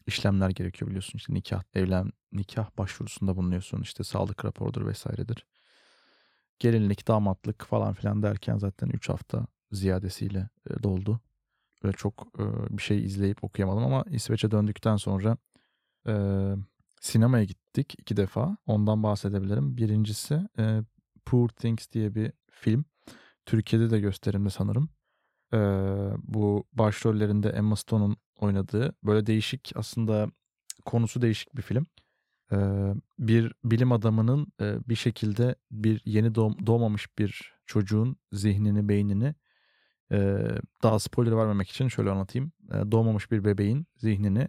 işlemler 0.08 0.50
gerekiyor 0.50 0.90
biliyorsun. 0.90 1.18
İşte 1.18 1.34
nikah, 1.34 1.64
evlen, 1.74 2.12
nikah 2.32 2.78
başvurusunda 2.78 3.36
bulunuyorsun. 3.38 3.82
İşte 3.82 4.04
sağlık 4.04 4.46
raporudur 4.46 4.88
vesairedir. 4.88 5.46
Gelinlik, 6.60 7.08
damatlık 7.08 7.66
falan 7.66 7.94
filan 7.94 8.24
derken 8.24 8.58
zaten 8.58 8.90
3 8.90 9.10
hafta 9.10 9.48
ziyadesiyle 9.72 10.50
e, 10.70 10.84
doldu. 10.84 11.20
Böyle 11.84 11.98
çok 11.98 12.28
e, 12.40 12.78
bir 12.78 12.82
şey 12.84 13.06
izleyip 13.06 13.44
okuyamadım 13.44 13.84
ama 13.84 14.04
İsveç'e 14.10 14.52
döndükten 14.52 14.96
sonra 14.98 15.38
e, 16.08 16.14
sinemaya 17.02 17.44
gittik 17.44 17.96
iki 18.00 18.18
defa. 18.18 18.58
Ondan 18.66 19.04
bahsedebilirim. 19.04 19.78
Birincisi 19.78 20.48
e, 20.60 20.80
Poor 21.26 21.50
Things 21.50 21.92
diye 21.92 22.16
bir 22.16 22.32
film. 22.52 22.86
Türkiye'de 23.46 23.90
de 23.90 24.00
gösterimde 24.00 24.50
sanırım. 24.50 24.90
Ee, 25.54 25.58
bu 26.24 26.66
başrollerinde 26.74 27.50
Emma 27.50 27.76
Stone'un 27.76 28.18
oynadığı 28.40 28.96
böyle 29.04 29.26
değişik 29.26 29.72
aslında 29.76 30.28
konusu 30.86 31.22
değişik 31.22 31.58
bir 31.58 31.62
film. 31.62 31.88
Ee, 32.52 32.58
bir 33.20 33.54
bilim 33.64 33.92
adamının 33.92 34.48
e, 34.62 34.78
bir 34.90 34.96
şekilde 34.96 35.56
bir 35.72 36.02
yeni 36.06 36.28
doğ- 36.28 36.66
doğmamış 36.66 37.20
bir 37.20 37.54
çocuğun 37.66 38.18
zihnini, 38.32 38.90
beynini 38.90 39.36
e, 40.12 40.48
daha 40.84 41.00
spoiler 41.00 41.38
vermemek 41.38 41.70
için 41.70 41.88
şöyle 41.88 42.10
anlatayım. 42.10 42.52
E, 42.72 42.92
doğmamış 42.92 43.32
bir 43.32 43.46
bebeğin 43.46 43.88
zihnini 43.98 44.48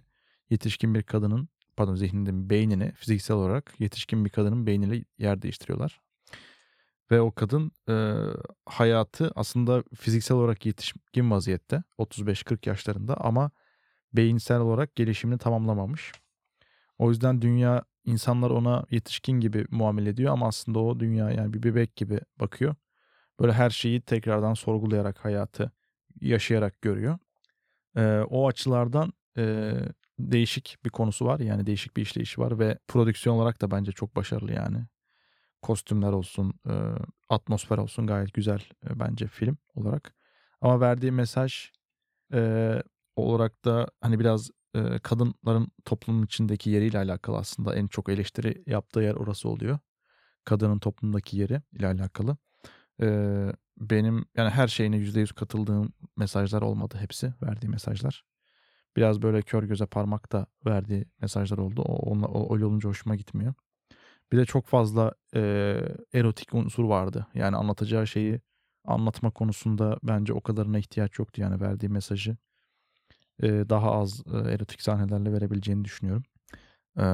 yetişkin 0.50 0.94
bir 0.94 1.02
kadının 1.02 1.48
pardon 1.76 1.94
zihninin 1.94 2.50
beynini 2.50 2.92
fiziksel 2.92 3.36
olarak 3.36 3.74
yetişkin 3.80 4.24
bir 4.24 4.30
kadının 4.30 4.66
beyniyle 4.66 5.04
yer 5.18 5.42
değiştiriyorlar. 5.42 6.03
Ve 7.10 7.20
o 7.20 7.32
kadın 7.32 7.72
e, 7.88 8.14
hayatı 8.66 9.32
aslında 9.34 9.84
fiziksel 9.94 10.36
olarak 10.36 10.66
yetişkin 10.66 11.30
vaziyette 11.30 11.82
35-40 11.98 12.68
yaşlarında 12.68 13.16
ama 13.16 13.50
beyinsel 14.12 14.60
olarak 14.60 14.96
gelişimini 14.96 15.38
tamamlamamış. 15.38 16.12
O 16.98 17.10
yüzden 17.10 17.42
dünya 17.42 17.84
insanlar 18.04 18.50
ona 18.50 18.86
yetişkin 18.90 19.40
gibi 19.40 19.66
muamele 19.70 20.08
ediyor 20.08 20.32
ama 20.32 20.48
aslında 20.48 20.78
o 20.78 21.00
dünya 21.00 21.30
yani 21.30 21.52
bir 21.52 21.62
bebek 21.62 21.96
gibi 21.96 22.20
bakıyor. 22.40 22.74
Böyle 23.40 23.52
her 23.52 23.70
şeyi 23.70 24.00
tekrardan 24.00 24.54
sorgulayarak 24.54 25.24
hayatı 25.24 25.70
yaşayarak 26.20 26.82
görüyor. 26.82 27.18
E, 27.96 28.20
o 28.30 28.48
açılardan 28.48 29.12
e, 29.38 29.74
değişik 30.18 30.76
bir 30.84 30.90
konusu 30.90 31.26
var 31.26 31.40
yani 31.40 31.66
değişik 31.66 31.96
bir 31.96 32.02
işleyişi 32.02 32.40
var 32.40 32.58
ve 32.58 32.78
prodüksiyon 32.88 33.36
olarak 33.36 33.62
da 33.62 33.70
bence 33.70 33.92
çok 33.92 34.16
başarılı 34.16 34.52
yani 34.52 34.86
kostümler 35.64 36.12
olsun, 36.12 36.54
e, 36.68 36.72
atmosfer 37.28 37.78
olsun 37.78 38.06
gayet 38.06 38.34
güzel 38.34 38.60
e, 38.86 39.00
bence 39.00 39.26
film 39.26 39.56
olarak. 39.74 40.14
Ama 40.60 40.80
verdiği 40.80 41.12
mesaj 41.12 41.70
e, 42.34 42.82
olarak 43.16 43.64
da 43.64 43.88
hani 44.00 44.20
biraz 44.20 44.50
e, 44.74 44.98
kadınların 44.98 45.68
toplumun 45.84 46.22
içindeki 46.26 46.70
yeriyle 46.70 46.98
alakalı 46.98 47.36
aslında 47.36 47.74
en 47.74 47.86
çok 47.86 48.08
eleştiri 48.08 48.64
yaptığı 48.66 49.00
yer 49.00 49.14
orası 49.14 49.48
oluyor. 49.48 49.78
Kadının 50.44 50.78
toplumdaki 50.78 51.36
yeri 51.38 51.62
ile 51.72 51.86
alakalı. 51.86 52.36
E, 53.02 53.08
benim 53.78 54.26
yani 54.36 54.50
her 54.50 54.68
şeyine 54.68 54.96
%100 54.96 55.32
katıldığım 55.32 55.92
mesajlar 56.16 56.62
olmadı 56.62 56.96
hepsi 57.00 57.34
verdiği 57.42 57.68
mesajlar. 57.68 58.24
Biraz 58.96 59.22
böyle 59.22 59.42
kör 59.42 59.62
göze 59.62 59.86
parmak 59.86 60.32
da 60.32 60.46
verdiği 60.66 61.06
mesajlar 61.20 61.58
oldu. 61.58 61.82
O, 61.82 62.10
onunla, 62.10 62.26
o 62.26 62.54
öyle 62.54 62.64
olunca 62.66 62.88
hoşuma 62.88 63.16
gitmiyor. 63.16 63.54
Bir 64.32 64.38
de 64.38 64.44
çok 64.44 64.66
fazla 64.66 65.12
e, 65.34 65.40
erotik 66.12 66.54
unsur 66.54 66.84
vardı. 66.84 67.26
Yani 67.34 67.56
anlatacağı 67.56 68.06
şeyi 68.06 68.40
anlatma 68.84 69.30
konusunda 69.30 69.98
bence 70.02 70.32
o 70.32 70.40
kadarına 70.40 70.78
ihtiyaç 70.78 71.18
yoktu. 71.18 71.40
Yani 71.40 71.60
verdiği 71.60 71.88
mesajı 71.88 72.36
e, 73.42 73.48
daha 73.48 73.92
az 73.92 74.22
e, 74.26 74.36
erotik 74.36 74.82
sahnelerle 74.82 75.32
verebileceğini 75.32 75.84
düşünüyorum. 75.84 76.22
E, 76.98 77.04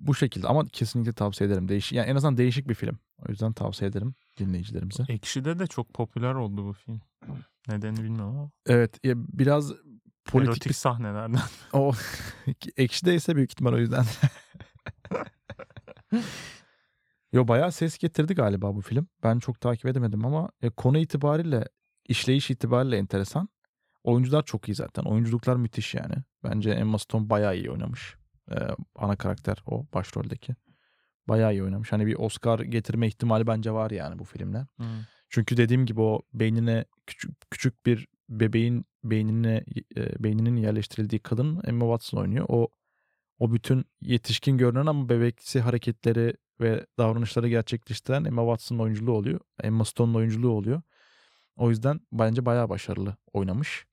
bu 0.00 0.14
şekilde 0.14 0.48
ama 0.48 0.64
kesinlikle 0.66 1.12
tavsiye 1.12 1.50
ederim. 1.50 1.68
Değiş 1.68 1.92
yani 1.92 2.10
en 2.10 2.16
azından 2.16 2.36
değişik 2.36 2.68
bir 2.68 2.74
film. 2.74 2.98
O 3.28 3.30
yüzden 3.30 3.52
tavsiye 3.52 3.90
ederim 3.90 4.14
dinleyicilerimize. 4.38 5.04
Ekşi'de 5.08 5.58
de 5.58 5.66
çok 5.66 5.94
popüler 5.94 6.34
oldu 6.34 6.66
bu 6.66 6.72
film. 6.72 7.00
Nedenini 7.68 8.02
bilmiyorum 8.02 8.36
ama. 8.38 8.50
Evet 8.66 9.04
ya 9.04 9.14
biraz 9.16 9.72
politik 10.24 10.50
Erotik 10.50 10.68
bir 10.68 10.74
sahnelerden. 10.74 11.40
o 11.72 11.92
ekşideyse 12.76 13.36
büyük 13.36 13.50
ihtimal 13.50 13.72
o 13.72 13.78
yüzden. 13.78 14.04
Yo 17.32 17.48
bayağı 17.48 17.72
ses 17.72 17.98
getirdi 17.98 18.34
galiba 18.34 18.74
bu 18.74 18.80
film. 18.80 19.08
Ben 19.22 19.38
çok 19.38 19.60
takip 19.60 19.86
edemedim 19.86 20.24
ama 20.24 20.50
e, 20.62 20.70
konu 20.70 20.98
itibariyle, 20.98 21.68
işleyiş 22.08 22.50
itibariyle 22.50 22.96
enteresan. 22.96 23.48
Oyuncular 24.04 24.44
çok 24.44 24.68
iyi 24.68 24.74
zaten. 24.74 25.02
Oyunculuklar 25.02 25.56
müthiş 25.56 25.94
yani. 25.94 26.14
Bence 26.44 26.70
Emma 26.70 26.98
Stone 26.98 27.30
bayağı 27.30 27.56
iyi 27.56 27.70
oynamış. 27.70 28.16
Ee, 28.50 28.54
ana 28.94 29.16
karakter 29.16 29.62
o 29.66 29.86
başroldeki. 29.94 30.54
Bayağı 31.28 31.52
iyi 31.54 31.62
oynamış. 31.62 31.92
Hani 31.92 32.06
bir 32.06 32.14
Oscar 32.18 32.60
getirme 32.60 33.06
ihtimali 33.06 33.46
bence 33.46 33.70
var 33.70 33.90
yani 33.90 34.18
bu 34.18 34.24
filmle. 34.24 34.66
Hmm. 34.76 34.86
Çünkü 35.28 35.56
dediğim 35.56 35.86
gibi 35.86 36.00
o 36.00 36.22
beynine 36.34 36.84
küçük, 37.06 37.50
küçük 37.50 37.86
bir 37.86 38.08
bebeğin 38.28 38.84
beynine 39.04 39.64
e, 39.96 40.24
beyninin 40.24 40.56
yerleştirildiği 40.56 41.20
kadın 41.20 41.60
Emma 41.64 41.84
Watson 41.84 42.18
oynuyor. 42.18 42.46
O 42.48 42.68
o 43.44 43.52
bütün 43.52 43.84
yetişkin 44.00 44.58
görünen 44.58 44.86
ama 44.86 45.08
bebeksi 45.08 45.60
hareketleri 45.60 46.34
ve 46.60 46.86
davranışları 46.98 47.48
gerçekleştiren 47.48 48.24
Emma 48.24 48.42
Watson'ın 48.42 48.80
oyunculuğu 48.80 49.12
oluyor. 49.12 49.40
Emma 49.62 49.84
Stone'un 49.84 50.14
oyunculuğu 50.14 50.50
oluyor. 50.50 50.82
O 51.56 51.70
yüzden 51.70 52.00
bence 52.12 52.46
bayağı 52.46 52.68
başarılı 52.68 53.16
oynamış. 53.32 53.86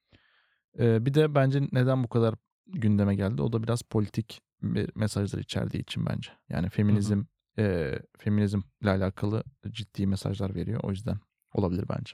Ee, 0.80 1.06
bir 1.06 1.14
de 1.14 1.36
bence 1.36 1.62
neden 1.72 2.04
bu 2.04 2.08
kadar 2.08 2.36
gündeme 2.68 3.16
geldi? 3.16 3.42
O 3.42 3.54
da 3.54 3.64
biraz 3.64 3.82
politik 3.82 4.42
bir 4.62 4.90
mesajlar 4.96 5.40
içerdiği 5.40 5.84
için 5.84 6.06
bence. 6.06 6.30
Yani 6.50 6.70
feminizm 6.70 7.24
e, 7.58 7.96
feminizmle 8.18 8.64
alakalı 8.84 9.44
ciddi 9.70 10.08
mesajlar 10.08 10.56
veriyor. 10.56 10.80
O 10.84 10.92
yüzden 10.92 11.20
olabilir 11.54 11.86
bence. 11.90 12.14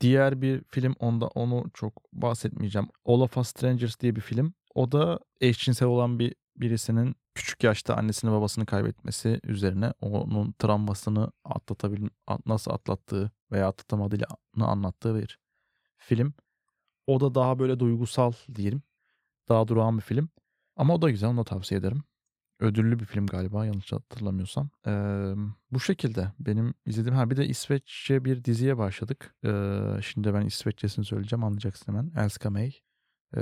Diğer 0.00 0.42
bir 0.42 0.64
film 0.64 0.94
onda 0.98 1.26
onu 1.26 1.64
çok 1.74 2.12
bahsetmeyeceğim. 2.12 2.88
All 3.04 3.20
of 3.20 3.36
Us 3.36 3.48
Strangers 3.48 4.00
diye 4.00 4.16
bir 4.16 4.20
film. 4.20 4.54
O 4.74 4.92
da 4.92 5.18
eşcinsel 5.40 5.88
olan 5.88 6.18
bir 6.18 6.34
birisinin 6.56 7.16
küçük 7.34 7.64
yaşta 7.64 7.96
annesini 7.96 8.30
babasını 8.30 8.66
kaybetmesi 8.66 9.40
üzerine 9.44 9.92
onun 10.00 10.52
travmasını 10.52 11.32
atlatabil 11.44 12.08
nasıl 12.46 12.70
atlattığı 12.70 13.30
veya 13.52 13.68
atlatamadığını 13.68 14.66
anlattığı 14.66 15.14
bir 15.14 15.38
film. 15.96 16.34
O 17.06 17.20
da 17.20 17.34
daha 17.34 17.58
böyle 17.58 17.80
duygusal 17.80 18.32
diyelim. 18.54 18.82
Daha 19.48 19.68
durağan 19.68 19.96
bir 19.96 20.02
film. 20.02 20.28
Ama 20.76 20.94
o 20.94 21.02
da 21.02 21.10
güzel. 21.10 21.30
Onu 21.30 21.38
da 21.38 21.44
tavsiye 21.44 21.80
ederim. 21.80 22.02
Ödüllü 22.60 22.98
bir 22.98 23.04
film 23.04 23.26
galiba 23.26 23.66
yanlış 23.66 23.92
hatırlamıyorsam. 23.92 24.70
Ee, 24.86 25.34
bu 25.70 25.80
şekilde 25.80 26.32
benim 26.40 26.74
izlediğim 26.86 27.16
ha 27.16 27.30
bir 27.30 27.36
de 27.36 27.46
İsveççe 27.46 28.24
bir 28.24 28.44
diziye 28.44 28.78
başladık. 28.78 29.34
Ee, 29.44 29.82
şimdi 30.02 30.34
ben 30.34 30.46
İsveççesini 30.46 31.04
söyleyeceğim 31.04 31.44
anlayacaksın 31.44 31.92
hemen. 31.92 32.12
Elska 32.16 32.50
May. 32.50 32.72
Ee, 33.36 33.40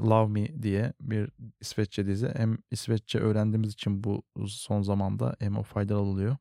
Love 0.00 0.32
Me 0.32 0.62
diye 0.62 0.92
bir 1.00 1.30
İsveççe 1.60 2.06
dizi. 2.06 2.28
Hem 2.36 2.58
İsveççe 2.70 3.18
öğrendiğimiz 3.18 3.72
için 3.72 4.04
bu 4.04 4.22
son 4.48 4.82
zamanda 4.82 5.36
hem 5.38 5.56
o 5.58 5.62
faydalı 5.62 6.00
oluyor. 6.00 6.36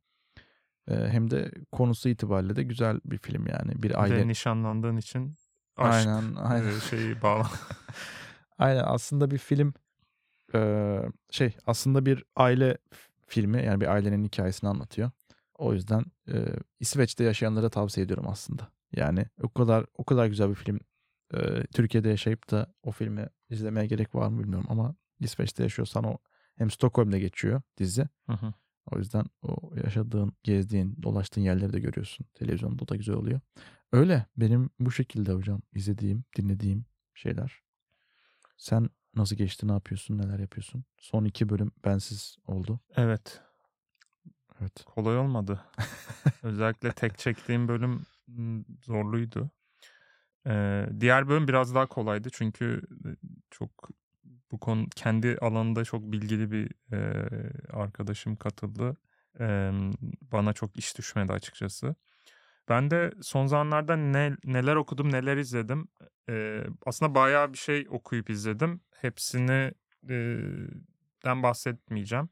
Ee, 0.88 0.96
hem 0.96 1.32
de 1.32 1.52
konusu 1.72 2.10
itibariyle 2.10 2.56
de 2.56 2.64
güzel 2.64 3.00
bir 3.06 3.18
film 3.18 3.48
yani. 3.48 3.84
Bir 3.84 4.02
aile... 4.02 4.16
Ve 4.16 4.28
nişanlandığın 4.28 4.98
için 4.98 5.36
aşk 5.78 6.08
Aynen, 6.08 6.36
aynen. 6.36 6.78
e, 6.78 6.80
şeyi 6.80 7.22
bağlı. 7.22 7.48
Aynen 8.58 8.84
aslında 8.86 9.32
bir 9.32 9.38
film 9.38 9.74
eee, 10.54 11.10
şey 11.32 11.58
aslında 11.68 12.06
bir 12.06 12.24
aile 12.36 12.78
filmi 13.28 13.66
yani 13.66 13.82
bir 13.82 13.88
ailenin 13.88 14.26
hikayesini 14.26 14.70
anlatıyor. 14.70 15.12
O 15.58 15.74
yüzden 15.74 16.04
eee, 16.28 16.46
İsveç'te 16.80 17.24
yaşayanlara 17.24 17.70
tavsiye 17.70 18.06
ediyorum 18.06 18.26
aslında. 18.28 18.68
Yani 18.96 19.26
o 19.44 19.50
kadar 19.50 19.86
o 19.98 20.04
kadar 20.04 20.26
güzel 20.28 20.50
bir 20.50 20.56
film 20.56 20.80
eee, 21.34 21.64
Türkiye'de 21.74 22.10
yaşayıp 22.10 22.52
da 22.52 22.74
o 22.84 22.92
filmi 22.92 23.28
izlemeye 23.50 23.88
gerek 23.88 24.16
var 24.16 24.28
mı 24.28 24.40
bilmiyorum 24.40 24.68
ama 24.70 24.96
İsveç'te 25.20 25.64
yaşıyorsan 25.64 26.04
o 26.04 26.18
hem 26.56 26.72
Stockholm'da 26.72 27.18
geçiyor 27.18 27.62
dizi. 27.78 28.08
Hı 28.26 28.34
hı. 28.34 28.54
O 28.92 28.98
yüzden 28.98 29.26
o 29.42 29.76
yaşadığın, 29.76 30.34
gezdiğin, 30.44 30.98
dolaştığın 31.04 31.42
yerleri 31.42 31.74
de 31.74 31.80
görüyorsun. 31.80 32.26
Televizyonda 32.34 32.84
o 32.84 32.88
da 32.88 32.96
güzel 32.96 33.16
oluyor. 33.16 33.40
Öyle. 33.92 34.26
Benim 34.38 34.70
bu 34.80 34.92
şekilde 34.92 35.32
hocam 35.32 35.62
izlediğim, 35.74 36.24
dinlediğim 36.38 36.86
şeyler. 37.14 37.62
Sen 38.58 38.90
nasıl 39.16 39.36
geçti, 39.36 39.68
ne 39.68 39.72
yapıyorsun, 39.72 40.18
neler 40.18 40.40
yapıyorsun? 40.40 40.84
Son 40.98 41.26
iki 41.26 41.50
bölüm 41.50 41.72
bensiz 41.86 42.38
oldu. 42.48 42.80
Evet. 42.96 43.42
Evet. 44.62 44.84
Kolay 44.86 45.18
olmadı. 45.18 45.60
Özellikle 46.44 46.92
tek 46.92 47.18
çektiğim 47.18 47.68
bölüm 47.68 48.06
zorluydu. 48.84 49.50
Ee, 50.48 50.86
diğer 51.00 51.30
bölüm 51.30 51.48
biraz 51.48 51.76
daha 51.76 51.86
kolaydı 51.86 52.30
çünkü 52.34 52.82
çok 53.52 53.90
bu 54.52 54.60
konu 54.60 54.88
kendi 54.96 55.38
alanında 55.42 55.84
çok 55.84 56.02
bilgili 56.12 56.52
bir 56.52 56.72
e, 56.92 57.30
arkadaşım 57.74 58.36
katıldı. 58.36 58.98
E, 59.40 59.72
bana 60.22 60.54
çok 60.54 60.78
iş 60.78 60.98
düşmedi 60.98 61.34
açıkçası. 61.34 61.96
Ben 62.70 62.92
de 62.92 63.12
son 63.22 63.48
zamanlarda 63.48 63.96
ne, 63.96 64.38
neler 64.46 64.76
okudum, 64.76 65.12
neler 65.12 65.38
izledim. 65.38 65.88
E, 66.30 66.64
aslında 66.86 67.16
bayağı 67.16 67.54
bir 67.54 67.58
şey 67.58 67.88
okuyup 67.90 68.30
izledim. 68.30 68.82
Hepsini 68.96 69.72
e, 70.10 70.38
den 71.26 71.44
bahsetmeyeceğim. 71.44 72.30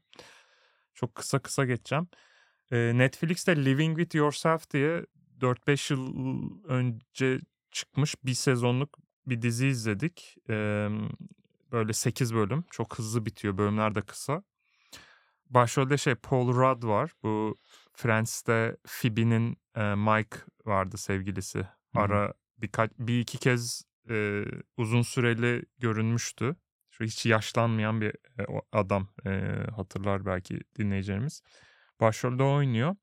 Çok 0.94 1.14
kısa 1.14 1.38
kısa 1.38 1.64
geçeceğim. 1.64 2.08
E, 2.72 2.76
Netflix'te 2.98 3.64
Living 3.64 3.98
With 3.98 4.14
Yourself 4.14 4.70
diye 4.70 5.06
4-5 5.40 5.92
yıl 5.92 6.14
önce 6.64 7.40
çıkmış 7.74 8.14
bir 8.24 8.34
sezonluk 8.34 8.98
bir 9.26 9.42
dizi 9.42 9.66
izledik. 9.66 10.36
E, 10.50 10.88
böyle 11.72 11.92
8 11.92 12.34
bölüm. 12.34 12.64
Çok 12.70 12.98
hızlı 12.98 13.26
bitiyor. 13.26 13.58
Bölümler 13.58 13.94
de 13.94 14.02
kısa. 14.02 14.42
Başrolde 15.50 15.98
şey 15.98 16.14
Paul 16.14 16.48
Rudd 16.48 16.84
var. 16.84 17.10
Bu 17.22 17.54
Friends'te 17.92 18.76
Phoebe'nin 18.86 19.56
e, 19.76 19.94
Mike 19.94 20.36
vardı 20.64 20.96
sevgilisi. 20.96 21.58
hı. 21.58 21.66
Ara 21.94 22.34
birkaç 22.58 22.90
bir 22.98 23.20
iki 23.20 23.38
kez 23.38 23.82
e, 24.10 24.44
uzun 24.76 25.02
süreli 25.02 25.64
görünmüştü. 25.78 26.56
Şu 26.90 27.04
hiç 27.04 27.26
yaşlanmayan 27.26 28.00
bir 28.00 28.10
e, 28.10 28.44
adam 28.72 29.08
e, 29.26 29.30
hatırlar 29.76 30.26
belki 30.26 30.60
dinleyicilerimiz. 30.78 31.42
Başrolde 32.00 32.42
oynuyor. 32.42 32.96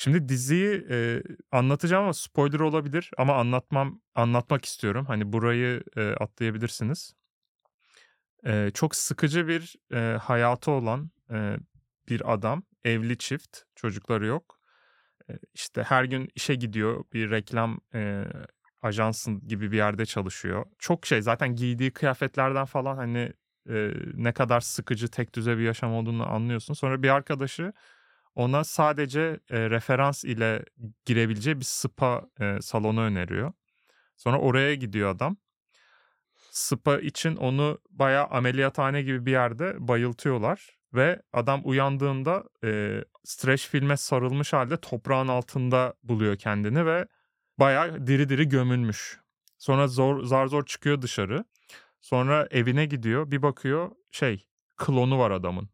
Şimdi 0.00 0.28
diziyi 0.28 0.86
e, 0.90 1.22
anlatacağım 1.52 2.02
ama 2.02 2.14
spoiler 2.14 2.60
olabilir 2.60 3.10
ama 3.18 3.34
anlatmam 3.34 4.00
anlatmak 4.14 4.64
istiyorum. 4.64 5.06
Hani 5.06 5.32
burayı 5.32 5.82
e, 5.96 6.10
atlayabilirsiniz. 6.10 7.14
E, 8.46 8.70
çok 8.74 8.96
sıkıcı 8.96 9.48
bir 9.48 9.76
e, 9.92 10.16
hayatı 10.16 10.70
olan 10.70 11.10
e, 11.30 11.56
bir 12.08 12.32
adam, 12.32 12.62
evli 12.84 13.18
çift, 13.18 13.58
çocukları 13.74 14.26
yok. 14.26 14.60
E, 15.30 15.32
işte 15.54 15.82
her 15.82 16.04
gün 16.04 16.28
işe 16.34 16.54
gidiyor, 16.54 17.04
bir 17.12 17.30
reklam 17.30 17.80
e, 17.94 18.24
ajansın 18.82 19.48
gibi 19.48 19.72
bir 19.72 19.76
yerde 19.76 20.06
çalışıyor. 20.06 20.66
Çok 20.78 21.06
şey 21.06 21.22
zaten 21.22 21.54
giydiği 21.56 21.90
kıyafetlerden 21.90 22.64
falan 22.64 22.96
hani 22.96 23.32
e, 23.70 23.92
ne 24.14 24.32
kadar 24.32 24.60
sıkıcı 24.60 25.08
tek 25.08 25.34
düze 25.34 25.58
bir 25.58 25.62
yaşam 25.62 25.92
olduğunu 25.92 26.32
anlıyorsun. 26.32 26.74
Sonra 26.74 27.02
bir 27.02 27.08
arkadaşı 27.08 27.72
ona 28.38 28.64
sadece 28.64 29.40
e, 29.50 29.70
referans 29.70 30.24
ile 30.24 30.64
girebileceği 31.04 31.60
bir 31.60 31.64
spa 31.64 32.22
e, 32.40 32.58
salonu 32.60 33.00
öneriyor. 33.00 33.52
Sonra 34.16 34.38
oraya 34.38 34.74
gidiyor 34.74 35.10
adam. 35.10 35.36
Spa 36.50 36.98
için 36.98 37.36
onu 37.36 37.78
bayağı 37.90 38.26
ameliyathane 38.26 39.02
gibi 39.02 39.26
bir 39.26 39.32
yerde 39.32 39.88
bayıltıyorlar. 39.88 40.78
ve 40.94 41.22
adam 41.32 41.60
uyandığında 41.64 42.44
e, 42.64 43.04
streç 43.24 43.68
filme 43.68 43.96
sarılmış 43.96 44.52
halde 44.52 44.76
toprağın 44.76 45.28
altında 45.28 45.94
buluyor 46.02 46.36
kendini 46.36 46.86
ve 46.86 47.06
bayağı 47.58 48.06
diri 48.06 48.28
diri 48.28 48.48
gömülmüş. 48.48 49.20
Sonra 49.58 49.88
zor 49.88 50.24
zar 50.24 50.46
zor 50.46 50.66
çıkıyor 50.66 51.02
dışarı. 51.02 51.44
Sonra 52.00 52.48
evine 52.50 52.86
gidiyor. 52.86 53.30
Bir 53.30 53.42
bakıyor 53.42 53.90
şey 54.10 54.46
klonu 54.76 55.18
var 55.18 55.30
adamın. 55.30 55.68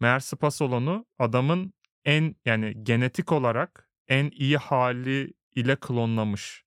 Meğer 0.00 0.20
spa 0.20 0.50
salonu 0.50 1.06
adamın 1.18 1.72
en 2.04 2.34
yani 2.44 2.84
genetik 2.84 3.32
olarak 3.32 3.88
en 4.08 4.30
iyi 4.30 4.56
hali 4.56 5.34
ile 5.54 5.76
klonlamış. 5.76 6.64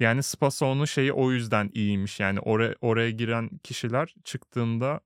Yani 0.00 0.22
spa 0.22 0.50
salonu 0.50 0.86
şeyi 0.86 1.12
o 1.12 1.32
yüzden 1.32 1.70
iyiymiş. 1.74 2.20
Yani 2.20 2.40
oraya, 2.40 2.74
oraya 2.80 3.10
giren 3.10 3.50
kişiler 3.64 4.14
çıktığında 4.24 5.00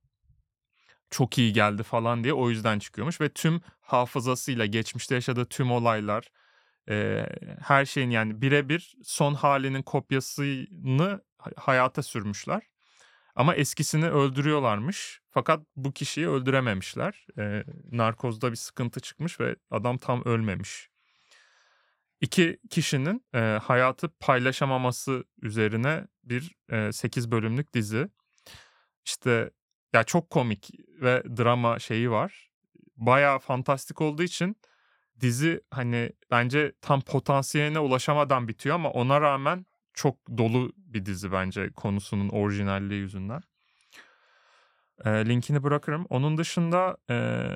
çok 1.09 1.37
iyi 1.37 1.53
geldi 1.53 1.83
falan 1.83 2.23
diye 2.23 2.33
o 2.33 2.49
yüzden 2.49 2.79
çıkıyormuş. 2.79 3.21
Ve 3.21 3.29
tüm 3.29 3.61
hafızasıyla 3.81 4.65
geçmişte 4.65 5.15
yaşadığı 5.15 5.45
tüm 5.45 5.71
olaylar 5.71 6.27
e, 6.89 7.25
her 7.61 7.85
şeyin 7.85 8.09
yani 8.09 8.41
birebir 8.41 8.95
son 9.03 9.33
halinin 9.33 9.81
kopyasını 9.81 11.21
hayata 11.55 12.03
sürmüşler. 12.03 12.61
Ama 13.35 13.55
eskisini 13.55 14.09
öldürüyorlarmış. 14.09 15.21
Fakat 15.29 15.65
bu 15.75 15.91
kişiyi 15.91 16.29
öldürememişler. 16.29 17.25
E, 17.37 17.63
narkozda 17.91 18.51
bir 18.51 18.55
sıkıntı 18.55 18.99
çıkmış 18.99 19.39
ve 19.39 19.55
adam 19.71 19.97
tam 19.97 20.25
ölmemiş. 20.25 20.89
İki 22.21 22.59
kişinin 22.69 23.25
e, 23.33 23.39
hayatı 23.39 24.09
paylaşamaması 24.19 25.23
üzerine 25.41 26.07
bir 26.23 26.55
e, 26.71 26.91
8 26.91 27.31
bölümlük 27.31 27.73
dizi. 27.73 28.09
İşte 29.05 29.51
ya 29.93 30.03
çok 30.03 30.29
komik 30.29 30.69
ve 31.01 31.23
drama 31.37 31.79
şeyi 31.79 32.11
var. 32.11 32.49
Bayağı 32.97 33.39
fantastik 33.39 34.01
olduğu 34.01 34.23
için 34.23 34.55
dizi 35.21 35.61
hani 35.71 36.11
bence 36.31 36.73
tam 36.81 37.01
potansiyeline 37.01 37.79
ulaşamadan 37.79 38.47
bitiyor 38.47 38.75
ama 38.75 38.91
ona 38.91 39.21
rağmen 39.21 39.65
çok 39.93 40.37
dolu 40.37 40.73
bir 40.93 41.05
dizi 41.05 41.31
bence 41.31 41.69
konusunun 41.69 42.29
orijinalliği 42.29 42.99
yüzünden. 42.99 43.41
E, 45.05 45.09
linkini 45.09 45.63
bırakırım. 45.63 46.05
Onun 46.09 46.37
dışında 46.37 46.97
e, 47.09 47.47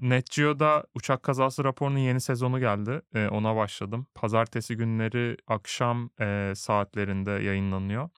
Net 0.00 0.30
Geo'da 0.36 0.84
uçak 0.94 1.22
kazası 1.22 1.64
raporunun 1.64 1.98
yeni 1.98 2.20
sezonu 2.20 2.60
geldi. 2.60 3.02
E, 3.14 3.28
ona 3.28 3.56
başladım. 3.56 4.06
Pazartesi 4.14 4.76
günleri 4.76 5.36
akşam 5.46 6.10
e, 6.20 6.52
saatlerinde 6.56 7.30
yayınlanıyor. 7.30 8.08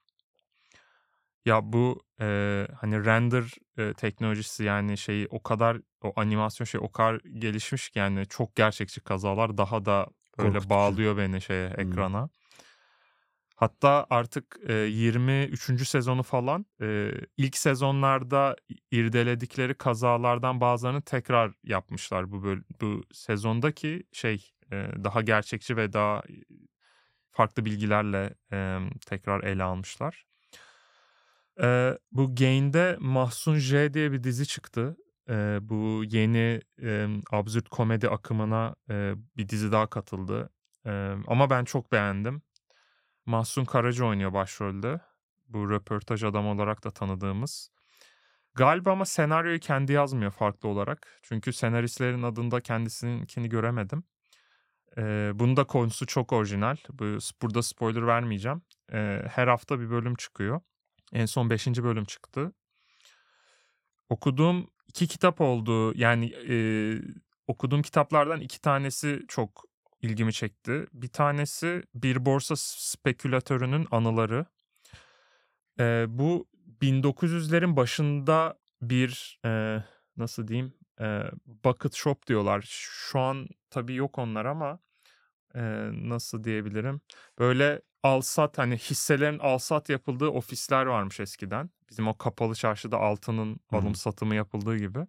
Ya 1.45 1.73
bu 1.73 2.03
e, 2.21 2.67
hani 2.81 3.05
render 3.05 3.45
e, 3.79 3.95
teknolojisi 3.95 4.65
yani 4.65 4.99
şeyi 4.99 5.27
o 5.31 5.43
kadar 5.43 5.77
o 6.03 6.13
animasyon 6.17 6.65
şey 6.65 6.81
o 6.85 6.93
kadar 6.93 7.21
gelişmiş 7.21 7.91
ki 7.91 7.99
yani 7.99 8.27
çok 8.29 8.57
gerçekçi 8.57 9.01
kazalar 9.01 9.59
daha 9.59 9.85
da 9.85 10.07
böyle 10.39 10.53
Korkutucu. 10.53 10.71
bağlıyor 10.71 11.17
beni 11.17 11.43
şeye 11.43 11.69
Hmm. 11.69 11.77
Hatta 13.59 14.07
artık 14.11 14.57
e, 14.69 14.73
23. 14.75 15.85
sezonu 15.85 16.23
falan 16.23 16.67
e, 16.81 17.11
ilk 17.37 17.57
sezonlarda 17.57 18.57
irdeledikleri 18.91 19.75
kazalardan 19.75 20.61
bazılarını 20.61 21.03
tekrar 21.03 21.53
yapmışlar 21.65 22.33
bu 22.33 22.45
böl- 22.45 22.63
bu 22.81 23.03
sezondaki 23.13 24.03
şey 24.13 24.53
e, 24.73 24.77
daha 25.05 25.23
gerçekçi 25.23 25.77
ve 25.77 25.93
daha 25.93 26.23
farklı 27.31 27.65
bilgilerle 27.65 28.35
e, 28.53 28.79
tekrar 29.07 29.43
ele 29.45 29.63
almışlar. 29.63 30.25
E, 31.63 31.99
bu 32.13 32.35
Gain'de 32.35 32.97
Mahsun 33.01 33.57
J 33.57 33.95
diye 33.95 34.13
bir 34.13 34.23
dizi 34.25 34.47
çıktı. 34.47 34.97
E, 35.29 35.59
bu 35.63 36.03
yeni 36.07 36.61
e, 36.83 37.07
absürt 37.31 37.69
komedi 37.69 38.09
akımına 38.09 38.75
e, 38.91 39.15
bir 39.37 39.49
dizi 39.49 39.73
daha 39.73 39.87
katıldı. 39.87 40.51
E, 40.87 40.91
ama 41.27 41.51
ben 41.51 41.65
çok 41.65 41.93
beğendim. 41.93 42.43
Mahsun 43.29 43.65
Karaca 43.65 44.05
oynuyor 44.05 44.33
başrolde. 44.33 45.01
Bu 45.49 45.71
röportaj 45.71 46.25
adam 46.25 46.47
olarak 46.47 46.85
da 46.85 46.91
tanıdığımız. 46.91 47.71
Galiba 48.55 48.93
ama 48.93 49.05
senaryoyu 49.05 49.61
kendi 49.61 49.93
yazmıyor 49.93 50.31
farklı 50.31 50.69
olarak. 50.69 51.21
Çünkü 51.23 51.53
senaristlerin 51.53 52.23
adında 52.23 52.61
kendisininkini 52.61 53.49
göremedim. 53.49 54.05
Ee, 54.99 55.31
bunun 55.35 55.57
da 55.57 55.65
konusu 55.65 56.07
çok 56.07 56.33
orijinal. 56.33 56.77
Bu, 56.93 57.05
burada 57.43 57.63
spoiler 57.63 58.07
vermeyeceğim. 58.07 58.63
Ee, 58.93 59.23
her 59.31 59.49
hafta 59.49 59.81
bir 59.81 59.91
bölüm 59.91 60.15
çıkıyor. 60.15 60.61
En 61.13 61.27
son 61.27 61.51
5. 61.51 61.67
bölüm 61.67 62.05
çıktı. 62.05 62.53
Okuduğum 64.09 64.71
iki 64.89 65.07
kitap 65.09 65.41
oldu. 65.41 65.99
Yani 65.99 66.27
e, 66.49 66.57
okuduğum 67.47 67.83
kitaplardan 67.83 68.41
iki 68.41 68.61
tanesi 68.61 69.25
çok 69.29 69.68
ilgimi 70.03 70.33
çekti. 70.33 70.87
Bir 70.93 71.09
tanesi 71.09 71.83
bir 71.95 72.27
borsa 72.27 72.55
spekülatörünün 72.57 73.87
anıları. 73.91 74.47
Ee, 75.81 76.07
bu 76.09 76.49
1900'lerin 76.83 77.77
başında 77.77 78.59
bir 78.83 79.41
e, 79.45 79.83
nasıl 80.17 80.49
diyeyim 80.49 80.73
e, 81.01 81.23
bucket 81.47 81.95
shop 81.95 82.27
diyorlar. 82.27 82.65
Şu 82.69 83.21
an 83.21 83.49
tabii 83.71 83.95
yok 83.95 84.19
onlar 84.19 84.45
ama 84.45 84.79
e, 85.55 85.61
nasıl 85.93 86.45
diyebilirim? 86.45 87.01
Böyle 87.39 87.83
alsat 88.03 88.59
hani 88.59 88.77
hisselerin 88.77 89.39
alsat 89.39 89.89
yapıldığı 89.89 90.29
ofisler 90.29 90.87
varmış 90.87 91.21
eskiden. 91.21 91.71
Bizim 91.91 92.09
o 92.09 92.19
kapalı 92.19 92.55
çarşıda 92.55 92.99
altının 92.99 93.61
alım 93.73 93.95
satımı 93.95 94.35
yapıldığı 94.35 94.77
gibi. 94.77 95.07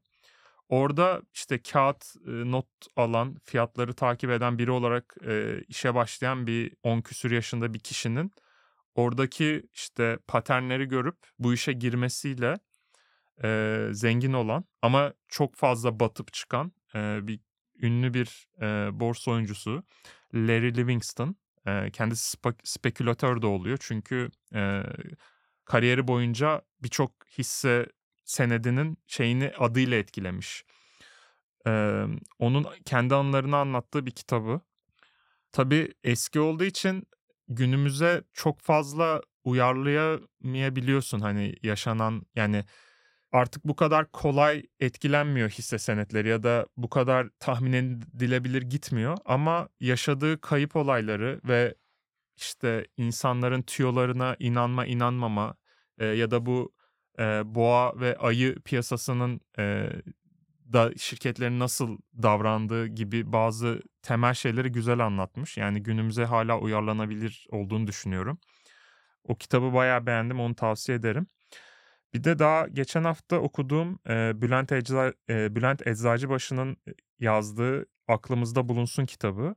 Orada 0.69 1.21
işte 1.33 1.61
kağıt 1.61 2.15
e, 2.27 2.31
not 2.51 2.67
alan, 2.95 3.35
fiyatları 3.43 3.93
takip 3.93 4.29
eden 4.29 4.57
biri 4.57 4.71
olarak 4.71 5.15
e, 5.27 5.61
işe 5.67 5.95
başlayan 5.95 6.47
bir 6.47 6.73
10 6.83 7.01
küsür 7.01 7.31
yaşında 7.31 7.73
bir 7.73 7.79
kişinin 7.79 8.31
oradaki 8.95 9.63
işte 9.73 10.19
paternleri 10.27 10.85
görüp 10.87 11.17
bu 11.39 11.53
işe 11.53 11.73
girmesiyle 11.73 12.55
e, 13.43 13.87
zengin 13.91 14.33
olan 14.33 14.65
ama 14.81 15.13
çok 15.27 15.55
fazla 15.55 15.99
batıp 15.99 16.33
çıkan 16.33 16.71
e, 16.95 17.27
bir 17.27 17.39
ünlü 17.81 18.13
bir 18.13 18.47
e, 18.61 18.99
borsa 18.99 19.31
oyuncusu 19.31 19.83
Larry 20.33 20.77
Livingston. 20.77 21.35
E, 21.67 21.91
kendisi 21.91 22.37
spa- 22.37 22.59
spekülatör 22.63 23.41
de 23.41 23.47
oluyor 23.47 23.77
çünkü 23.81 24.29
e, 24.53 24.83
kariyeri 25.65 26.07
boyunca 26.07 26.61
birçok 26.83 27.11
hisse 27.37 27.85
senedinin 28.29 28.97
şeyini 29.07 29.51
adıyla 29.57 29.97
etkilemiş. 29.97 30.63
Ee, 31.67 32.05
onun 32.39 32.65
kendi 32.85 33.15
anılarını 33.15 33.57
anlattığı 33.57 34.05
bir 34.05 34.11
kitabı. 34.11 34.61
Tabii 35.51 35.93
eski 36.03 36.39
olduğu 36.39 36.63
için 36.63 37.03
günümüze 37.47 38.23
çok 38.33 38.59
fazla 38.61 39.21
uyarlayamayabiliyorsun 39.43 41.19
hani 41.19 41.55
yaşanan 41.63 42.25
yani 42.35 42.65
artık 43.31 43.65
bu 43.65 43.75
kadar 43.75 44.11
kolay 44.11 44.63
etkilenmiyor 44.79 45.49
hisse 45.49 45.79
senetleri 45.79 46.27
ya 46.27 46.43
da 46.43 46.67
bu 46.77 46.89
kadar 46.89 47.29
tahmin 47.39 47.73
edilebilir 47.73 48.61
gitmiyor 48.61 49.17
ama 49.25 49.69
yaşadığı 49.79 50.41
kayıp 50.41 50.75
olayları 50.75 51.41
ve 51.43 51.75
işte 52.37 52.87
insanların 52.97 53.61
tüyolarına 53.61 54.35
inanma 54.39 54.85
inanmama 54.85 55.55
e, 55.97 56.05
ya 56.05 56.31
da 56.31 56.45
bu 56.45 56.78
e, 57.19 57.55
boğa 57.55 57.99
ve 57.99 58.17
ayı 58.17 58.55
piyasasının 58.55 59.41
e, 59.59 59.89
da 60.73 60.91
şirketlerin 60.97 61.59
nasıl 61.59 61.97
davrandığı 62.23 62.87
gibi 62.87 63.33
bazı 63.33 63.81
temel 64.01 64.33
şeyleri 64.33 64.71
güzel 64.71 64.99
anlatmış. 64.99 65.57
Yani 65.57 65.83
günümüze 65.83 66.25
hala 66.25 66.59
uyarlanabilir 66.59 67.47
olduğunu 67.51 67.87
düşünüyorum. 67.87 68.39
O 69.23 69.35
kitabı 69.35 69.73
bayağı 69.73 70.05
beğendim, 70.05 70.39
onu 70.39 70.55
tavsiye 70.55 70.97
ederim. 70.97 71.27
Bir 72.13 72.23
de 72.23 72.39
daha 72.39 72.67
geçen 72.67 73.03
hafta 73.03 73.37
okuduğum 73.39 73.99
e, 74.09 74.41
Bülent, 74.41 74.71
Ecza, 74.71 75.13
e, 75.29 75.55
Bülent 75.55 75.87
Eczacıbaşı'nın 75.87 76.77
yazdığı 77.19 77.85
Aklımızda 78.07 78.69
Bulunsun 78.69 79.05
kitabı. 79.05 79.55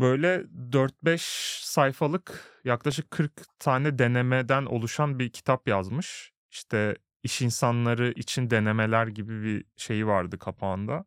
Böyle 0.00 0.44
4-5 0.72 1.18
sayfalık 1.64 2.60
yaklaşık 2.64 3.10
40 3.10 3.32
tane 3.58 3.98
denemeden 3.98 4.66
oluşan 4.66 5.18
bir 5.18 5.30
kitap 5.30 5.68
yazmış. 5.68 6.32
İşte 6.50 6.96
iş 7.22 7.42
insanları 7.42 8.12
için 8.16 8.50
denemeler 8.50 9.06
gibi 9.06 9.42
bir 9.42 9.64
şeyi 9.76 10.06
vardı 10.06 10.38
kapağında. 10.38 11.04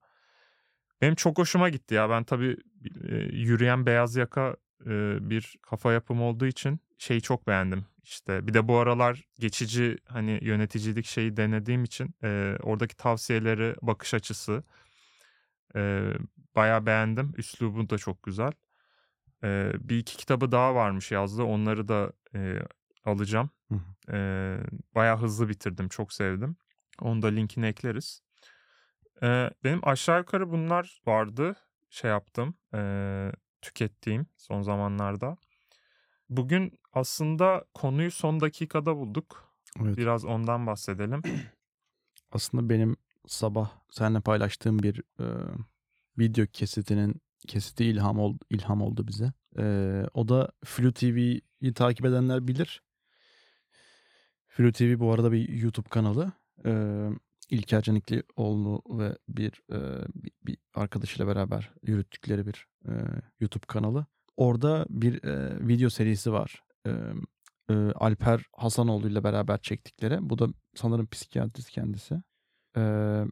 Benim 1.01 1.15
çok 1.15 1.37
hoşuma 1.37 1.69
gitti 1.69 1.93
ya. 1.93 2.09
Ben 2.09 2.23
tabii 2.23 2.57
e, 3.09 3.15
yürüyen 3.15 3.85
beyaz 3.85 4.15
yaka 4.15 4.55
e, 4.85 5.17
bir 5.29 5.55
kafa 5.61 5.93
yapım 5.93 6.21
olduğu 6.21 6.45
için 6.45 6.79
şeyi 6.97 7.21
çok 7.21 7.47
beğendim. 7.47 7.85
İşte 8.03 8.47
bir 8.47 8.53
de 8.53 8.67
bu 8.67 8.77
aralar 8.77 9.21
geçici 9.39 9.97
hani 10.05 10.39
yöneticilik 10.41 11.05
şeyi 11.05 11.37
denediğim 11.37 11.83
için 11.83 12.15
e, 12.23 12.57
oradaki 12.63 12.97
tavsiyeleri, 12.97 13.75
bakış 13.81 14.13
açısı 14.13 14.63
e, 15.75 16.03
bayağı 16.55 16.85
beğendim. 16.85 17.33
Üslubu 17.37 17.89
da 17.89 17.97
çok 17.97 18.23
güzel. 18.23 18.51
E, 19.43 19.71
bir 19.79 19.97
iki 19.97 20.17
kitabı 20.17 20.51
daha 20.51 20.75
varmış 20.75 21.11
yazdı. 21.11 21.43
Onları 21.43 21.87
da 21.87 22.11
e, 22.35 22.59
alacağım. 23.05 23.49
E, 24.11 24.57
bayağı 24.95 25.17
hızlı 25.17 25.49
bitirdim. 25.49 25.89
Çok 25.89 26.13
sevdim. 26.13 26.55
Onu 27.01 27.21
da 27.21 27.27
linkini 27.27 27.65
ekleriz. 27.65 28.21
Eee, 29.21 29.51
benim 29.63 29.87
aşağı 29.87 30.19
yukarı 30.19 30.51
bunlar 30.51 31.01
vardı. 31.07 31.55
Şey 31.89 32.11
yaptım, 32.11 32.55
eee, 32.73 33.31
tükettiğim 33.61 34.25
son 34.37 34.61
zamanlarda. 34.61 35.37
Bugün 36.29 36.79
aslında 36.93 37.65
konuyu 37.73 38.11
son 38.11 38.41
dakikada 38.41 38.95
bulduk. 38.97 39.53
Evet. 39.81 39.97
Biraz 39.97 40.25
ondan 40.25 40.67
bahsedelim. 40.67 41.21
Aslında 42.31 42.69
benim 42.69 42.95
sabah 43.27 43.71
seninle 43.89 44.19
paylaştığım 44.19 44.79
bir 44.79 44.99
e, 45.19 45.25
video 46.17 46.45
kesitinin 46.45 47.21
kesiti 47.47 47.85
ilham 47.85 48.19
oldu, 48.19 48.39
ilham 48.49 48.81
oldu 48.81 49.07
bize. 49.07 49.33
E, 49.57 49.63
o 50.13 50.27
da 50.27 50.51
Flu 50.65 50.93
TV'yi 50.93 51.73
takip 51.75 52.05
edenler 52.05 52.47
bilir. 52.47 52.83
Flu 54.47 54.71
TV 54.71 54.99
bu 54.99 55.13
arada 55.13 55.31
bir 55.31 55.49
YouTube 55.49 55.89
kanalı. 55.89 56.31
E, 56.65 57.09
İlker 57.49 57.81
Caniklioğlu 57.81 58.81
ve 58.89 59.17
bir, 59.29 59.61
e, 59.71 60.05
bir, 60.15 60.31
bir 60.43 60.57
arkadaşıyla 60.73 61.27
beraber 61.27 61.71
yürüttükleri 61.83 62.47
bir 62.47 62.67
e, 62.85 62.91
YouTube 63.39 63.65
kanalı. 63.67 64.05
Orada 64.37 64.85
bir 64.89 65.23
e, 65.23 65.67
video 65.67 65.89
serisi 65.89 66.31
var. 66.31 66.63
E, 66.87 66.91
e, 67.69 67.73
Alper 67.95 68.45
Hasanoğlu 68.57 69.07
ile 69.07 69.23
beraber 69.23 69.61
çektikleri. 69.61 70.17
Bu 70.21 70.37
da 70.37 70.47
sanırım 70.75 71.07
psikiyatrist 71.07 71.69
kendisi. 71.69 72.21
Ee, 72.77 73.23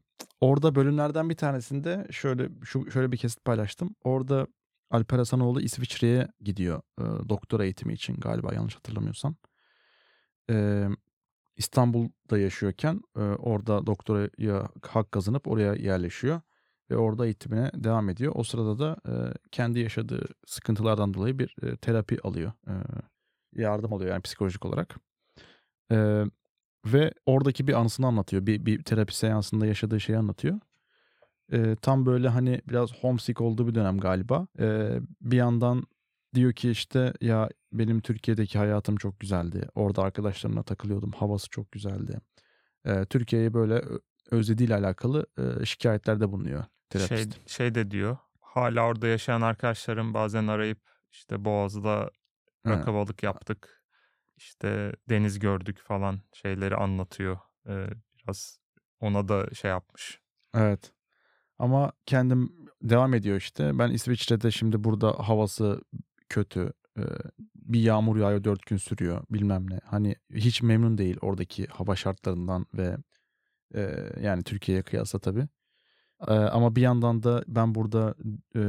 orada 0.42 0.76
bölümlerden 0.76 1.30
bir 1.30 1.36
tanesinde 1.36 2.08
şöyle 2.12 2.50
şu 2.64 2.92
şöyle 2.92 3.12
bir 3.12 3.18
kesit 3.18 3.46
paylaştım. 3.46 3.96
Orada 4.04 4.48
Alper 4.92 5.18
Hasanoğlu 5.18 5.62
İsviçre'ye 5.62 6.28
gidiyor 6.42 6.82
e, 7.00 7.30
doktora 7.30 7.64
eğitimi 7.64 7.94
için 7.94 8.16
galiba 8.16 8.54
yanlış 8.54 8.76
hatırlamıyorsam. 8.76 9.36
Ee, 10.50 10.88
İstanbul'da 11.58 12.38
yaşıyorken 12.38 13.02
e, 13.18 13.22
orada 13.22 13.86
doktoraya 13.86 14.70
hak 14.88 15.12
kazanıp 15.12 15.48
oraya 15.48 15.74
yerleşiyor 15.74 16.42
ve 16.92 16.98
orada 16.98 17.26
eğitimine 17.26 17.72
devam 17.74 18.10
ediyor. 18.10 18.32
O 18.36 18.44
sırada 18.44 18.80
da 18.80 18.98
e, 19.08 19.14
kendi 19.52 19.80
yaşadığı 19.80 20.28
sıkıntılardan 20.46 21.14
dolayı 21.14 21.40
bir 21.40 21.56
e, 21.64 21.78
terapi 21.78 22.22
alıyor. 22.24 22.52
E, 22.68 22.74
yardım 23.54 23.94
alıyor 23.94 24.12
yani 24.12 24.22
psikolojik 24.22 24.66
olarak. 24.66 24.96
E, 25.92 26.24
ve 26.86 27.12
oradaki 27.26 27.68
bir 27.68 27.74
anısını 27.74 28.08
anlatıyor. 28.08 28.46
Bir, 28.46 28.66
bir 28.66 28.84
terapi 28.84 29.16
seansında 29.18 29.66
yaşadığı 29.66 30.00
şeyi 30.00 30.18
anlatıyor. 30.18 30.60
E, 31.52 31.76
tam 31.76 32.06
böyle 32.06 32.30
hani 32.30 32.62
biraz 32.70 32.94
homesick 32.94 33.42
olduğu 33.42 33.68
bir 33.68 33.76
dönem 33.76 33.98
galiba. 34.00 34.48
E, 34.60 34.98
bir 35.22 35.38
yandan 35.38 35.84
diyor 36.36 36.54
ki 36.54 36.72
işte 36.72 37.14
ya 37.22 37.50
benim 37.74 38.02
Türkiye'deki 38.02 38.58
hayatım 38.58 38.96
çok 38.96 39.20
güzeldi. 39.20 39.68
Orada 39.76 40.02
arkadaşlarımla 40.02 40.64
takılıyordum. 40.64 41.12
Havası 41.12 41.50
çok 41.50 41.72
güzeldi. 41.72 42.20
E, 42.86 43.06
Türkiye'yi 43.06 43.54
böyle 43.54 43.82
özlediğiyle 44.32 44.76
alakalı 44.76 45.26
e, 45.38 45.66
şikayetlerde 45.66 46.32
bulunuyor 46.32 46.64
Şey, 46.98 47.08
terapist. 47.08 47.50
şey 47.50 47.76
de 47.76 47.92
diyor. 47.92 48.18
Hala 48.42 48.86
orada 48.86 49.08
yaşayan 49.08 49.42
arkadaşlarım 49.42 50.14
bazen 50.14 50.48
arayıp 50.48 50.80
işte 51.12 51.46
Boğaz'da 51.46 52.12
Ha, 52.64 52.70
rakı 52.70 52.94
balık 52.94 53.24
yaptık. 53.24 53.81
İşte 54.42 54.92
deniz 55.10 55.40
gördük 55.40 55.80
falan 55.84 56.20
şeyleri 56.34 56.76
anlatıyor. 56.76 57.38
Eee, 57.68 57.90
biraz 58.16 58.60
ona 59.00 59.28
da 59.28 59.54
şey 59.54 59.72
yapmış. 59.72 60.20
Evet. 60.56 60.94
Ama 61.60 61.92
kendim 62.06 62.56
devam 62.82 63.14
ediyor 63.14 63.38
işte. 63.38 63.80
Ben 63.80 63.92
İsviçre'de 63.92 64.52
şimdi 64.52 64.84
burada 64.84 65.12
havası 65.12 65.82
kötü. 66.30 66.74
Ee, 66.98 67.02
bir 67.56 67.80
yağmur 67.80 68.18
yağıyor 68.18 68.44
dört 68.44 68.66
gün 68.66 68.78
sürüyor 68.78 69.24
bilmem 69.30 69.70
ne. 69.70 69.80
Hani 69.86 70.16
hiç 70.34 70.62
memnun 70.62 70.98
değil 70.98 71.18
oradaki 71.22 71.68
hava 71.68 71.96
şartlarından 71.96 72.66
ve 72.74 72.98
e, 73.76 74.10
yani 74.22 74.44
Türkiye'ye 74.44 74.84
kıyasla 74.84 75.20
tabii. 75.20 75.48
Ee, 76.28 76.34
ama 76.34 76.76
bir 76.76 76.82
yandan 76.82 77.24
da 77.24 77.44
ben 77.48 77.76
burada 77.76 78.16
e, 78.56 78.62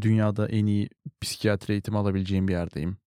dünyada 0.00 0.48
en 0.48 0.66
iyi 0.66 0.88
psikiyatri 1.20 1.72
eğitimi 1.72 1.98
alabileceğim 1.98 2.48
bir 2.48 2.52
yerdeyim. 2.52 2.98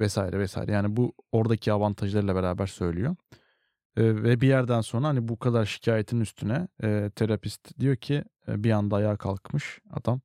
Vesaire 0.00 0.38
vesaire. 0.38 0.72
Yani 0.72 0.96
bu 0.96 1.12
oradaki 1.32 1.72
avantajlarıyla 1.72 2.34
beraber 2.34 2.66
söylüyor. 2.66 3.16
Ee, 3.96 4.02
ve 4.02 4.40
bir 4.40 4.48
yerden 4.48 4.80
sonra 4.80 5.08
hani 5.08 5.28
bu 5.28 5.38
kadar 5.38 5.64
şikayetin 5.64 6.20
üstüne 6.20 6.68
e, 6.82 7.10
terapist 7.16 7.80
diyor 7.80 7.96
ki 7.96 8.24
e, 8.48 8.64
bir 8.64 8.70
anda 8.70 8.96
ayağa 8.96 9.16
kalkmış 9.16 9.80
adam 9.90 10.20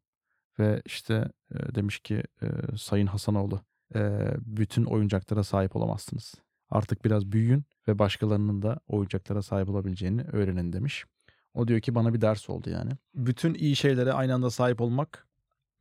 ve 0.59 0.81
işte 0.85 1.31
e, 1.51 1.75
demiş 1.75 1.99
ki 1.99 2.23
e, 2.41 2.47
Sayın 2.77 3.07
Hasanoğlu 3.07 3.61
e, 3.95 4.31
bütün 4.41 4.85
oyuncaklara 4.85 5.43
sahip 5.43 5.75
olamazsınız. 5.75 6.35
Artık 6.69 7.05
biraz 7.05 7.31
büyüyün 7.31 7.65
ve 7.87 7.99
başkalarının 7.99 8.61
da 8.61 8.79
oyuncaklara 8.87 9.41
sahip 9.41 9.69
olabileceğini 9.69 10.21
öğrenin 10.21 10.73
demiş. 10.73 11.05
O 11.53 11.67
diyor 11.67 11.79
ki 11.79 11.95
bana 11.95 12.13
bir 12.13 12.21
ders 12.21 12.49
oldu 12.49 12.69
yani. 12.69 12.91
Bütün 13.15 13.53
iyi 13.53 13.75
şeylere 13.75 14.13
aynı 14.13 14.33
anda 14.33 14.49
sahip 14.49 14.81
olmak 14.81 15.27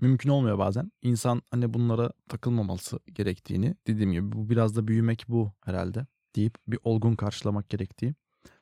mümkün 0.01 0.31
olmuyor 0.31 0.59
bazen. 0.59 0.93
İnsan 1.03 1.43
hani 1.51 1.75
bunlara 1.75 2.13
takılmaması 2.29 2.99
gerektiğini 3.13 3.75
dediğim 3.87 4.13
gibi 4.13 4.33
bu 4.33 4.51
biraz 4.51 4.77
da 4.77 4.89
büyümek 4.89 5.25
bu 5.29 5.53
herhalde 5.65 6.07
deyip 6.37 6.55
bir 6.69 6.79
olgun 6.83 7.15
karşılamak 7.15 7.69
gerektiği. 7.69 8.15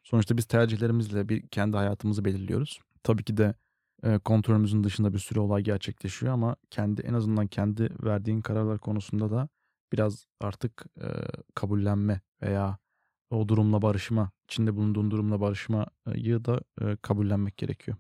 Sonuçta 0.03 0.37
biz 0.37 0.45
tercihlerimizle 0.45 1.29
bir 1.29 1.49
kendi 1.49 1.77
hayatımızı 1.77 2.25
belirliyoruz. 2.25 2.81
Tabii 3.03 3.25
ki 3.25 3.37
de 3.37 3.55
e, 4.03 4.19
kontrolümüzün 4.19 4.85
dışında 4.85 5.13
bir 5.15 5.19
sürü 5.19 5.41
olay 5.41 5.63
gerçekleşiyor 5.63 6.33
ama 6.33 6.57
kendi 6.71 7.03
en 7.03 7.15
azından 7.15 7.47
kendi 7.47 7.91
verdiğin 8.03 8.41
kararlar 8.41 8.79
konusunda 8.79 9.31
da 9.31 9.49
biraz 9.93 10.27
artık 10.41 10.87
e, 11.01 11.09
kabullenme 11.55 12.21
veya 12.43 12.79
o 13.31 13.49
durumla 13.49 13.83
barışma, 13.83 14.31
içinde 14.45 14.77
bulunduğun 14.77 15.11
durumla 15.11 15.41
barışmayı 15.41 16.45
da 16.45 16.61
e, 16.81 16.97
kabullenmek 16.97 17.57
gerekiyor. 17.57 17.97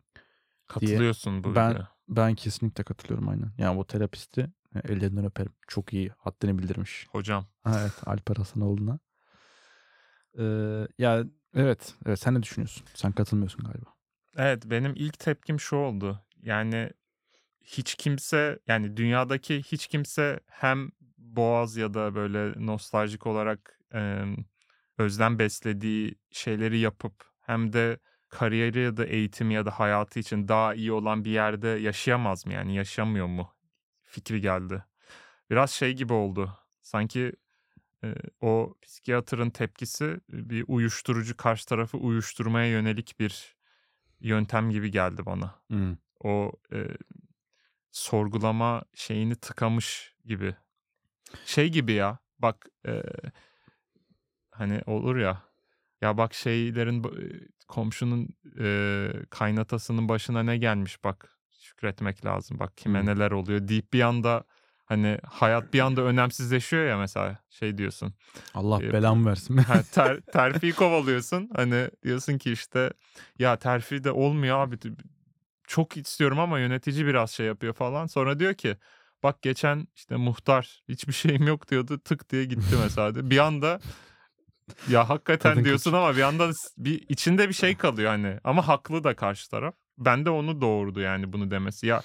Katılıyorsun 0.66 1.44
bu 1.44 1.54
Ben. 1.54 1.86
Ben 2.08 2.34
kesinlikle 2.34 2.84
katılıyorum 2.84 3.28
aynen. 3.28 3.52
Yani 3.58 3.78
bu 3.78 3.86
terapisti 3.86 4.40
e, 4.74 4.92
ellerinden 4.92 5.24
öperim. 5.24 5.52
Çok 5.68 5.92
iyi 5.92 6.10
haddini 6.18 6.58
bildirmiş. 6.58 7.06
Hocam. 7.10 7.46
Ha, 7.64 7.80
evet 7.80 8.08
Alper 8.08 8.36
Hasanoğlu'na. 8.36 8.98
Ee, 10.38 10.88
ya 10.98 11.24
evet, 11.54 11.94
evet 12.06 12.18
sen 12.18 12.34
ne 12.34 12.42
düşünüyorsun? 12.42 12.86
Sen 12.94 13.12
katılmıyorsun 13.12 13.64
galiba. 13.64 13.90
Evet 14.36 14.62
benim 14.66 14.92
ilk 14.96 15.18
tepkim 15.18 15.60
şu 15.60 15.76
oldu. 15.76 16.20
Yani 16.42 16.90
hiç 17.60 17.94
kimse 17.94 18.58
yani 18.66 18.96
dünyadaki 18.96 19.62
hiç 19.62 19.86
kimse 19.86 20.40
hem 20.46 20.90
Boğaz 21.18 21.76
ya 21.76 21.94
da 21.94 22.14
böyle 22.14 22.66
nostaljik 22.66 23.26
olarak 23.26 23.80
em, 23.92 24.36
özlem 24.98 25.38
beslediği 25.38 26.14
şeyleri 26.30 26.78
yapıp 26.78 27.24
hem 27.40 27.72
de 27.72 27.98
kariyeri 28.28 28.80
ya 28.80 28.96
da 28.96 29.04
eğitimi 29.04 29.54
ya 29.54 29.66
da 29.66 29.70
hayatı 29.70 30.18
için 30.18 30.48
daha 30.48 30.74
iyi 30.74 30.92
olan 30.92 31.24
bir 31.24 31.30
yerde 31.30 31.68
yaşayamaz 31.68 32.46
mı 32.46 32.52
yani 32.52 32.74
yaşamıyor 32.74 33.26
mu 33.26 33.52
fikri 34.02 34.40
geldi. 34.40 34.84
Biraz 35.50 35.70
şey 35.70 35.92
gibi 35.92 36.12
oldu. 36.12 36.58
Sanki 36.82 37.32
e, 38.04 38.14
o 38.40 38.74
psikiyatrın 38.82 39.50
tepkisi 39.50 40.20
bir 40.28 40.64
uyuşturucu 40.68 41.36
karşı 41.36 41.66
tarafı 41.66 41.98
uyuşturmaya 41.98 42.66
yönelik 42.66 43.20
bir 43.20 43.56
yöntem 44.20 44.70
gibi 44.70 44.90
geldi 44.90 45.26
bana. 45.26 45.54
O 46.24 46.52
e, 46.72 46.88
sorgulama 47.90 48.82
şeyini 48.94 49.36
tıkamış 49.36 50.14
gibi. 50.24 50.54
Şey 51.46 51.68
gibi 51.68 51.92
ya 51.92 52.18
bak 52.38 52.66
e, 52.86 53.02
hani 54.50 54.82
olur 54.86 55.16
ya 55.16 55.42
ya 56.02 56.18
bak 56.18 56.34
şeylerin 56.34 57.04
komşunun 57.68 58.28
e, 58.60 59.08
kaynatasının 59.30 60.08
başına 60.08 60.42
ne 60.42 60.56
gelmiş 60.56 61.04
bak 61.04 61.30
şükretmek 61.60 62.24
lazım 62.24 62.58
bak 62.58 62.76
kime 62.76 63.00
Hmm. 63.00 63.06
neler 63.06 63.30
oluyor 63.30 63.68
deyip 63.68 63.92
bir 63.92 64.00
anda 64.00 64.44
hani 64.84 65.18
hayat 65.26 65.72
bir 65.72 65.80
anda 65.80 66.02
önemsizleşiyor 66.02 66.86
ya 66.86 66.98
mesela 66.98 67.38
şey 67.50 67.78
diyorsun 67.78 68.14
Allah 68.54 68.82
E, 68.82 68.92
belamı 68.92 69.30
versin. 69.30 69.60
Ter, 69.92 70.20
terfiyi 70.20 70.72
kovalıyorsun. 70.72 71.50
Hani 71.56 71.90
diyorsun 72.02 72.38
ki 72.38 72.52
işte 72.52 72.92
ya 73.38 73.56
terfi 73.56 74.04
de 74.04 74.10
olmuyor 74.10 74.58
abi. 74.58 74.76
Çok 75.66 75.96
istiyorum 75.96 76.38
ama 76.38 76.58
yönetici 76.58 77.06
biraz 77.06 77.30
şey 77.30 77.46
yapıyor 77.46 77.74
falan. 77.74 78.06
Sonra 78.06 78.38
diyor 78.38 78.54
ki 78.54 78.76
bak 79.22 79.42
geçen 79.42 79.88
işte 79.96 80.16
muhtar 80.16 80.82
hiçbir 80.88 81.12
şeyim 81.12 81.46
yok 81.46 81.70
diyordu. 81.70 81.98
Tık 81.98 82.30
diye 82.30 82.44
gitti 82.44 82.76
mesela. 82.82 83.30
Bir 83.30 83.38
anda 83.38 83.80
ya 84.88 85.08
hakikaten 85.08 85.52
Kadın 85.52 85.64
diyorsun 85.64 85.92
ama 85.92 86.16
bir 86.16 86.22
anda 86.22 86.50
bir 86.78 87.04
içinde 87.08 87.48
bir 87.48 87.54
şey 87.54 87.76
kalıyor 87.76 88.10
hani. 88.10 88.38
Ama 88.44 88.68
haklı 88.68 89.04
da 89.04 89.16
karşı 89.16 89.50
taraf. 89.50 89.74
Ben 89.98 90.26
de 90.26 90.30
onu 90.30 90.60
doğurdu 90.60 91.00
yani 91.00 91.32
bunu 91.32 91.50
demesi. 91.50 91.86
Ya 91.86 92.02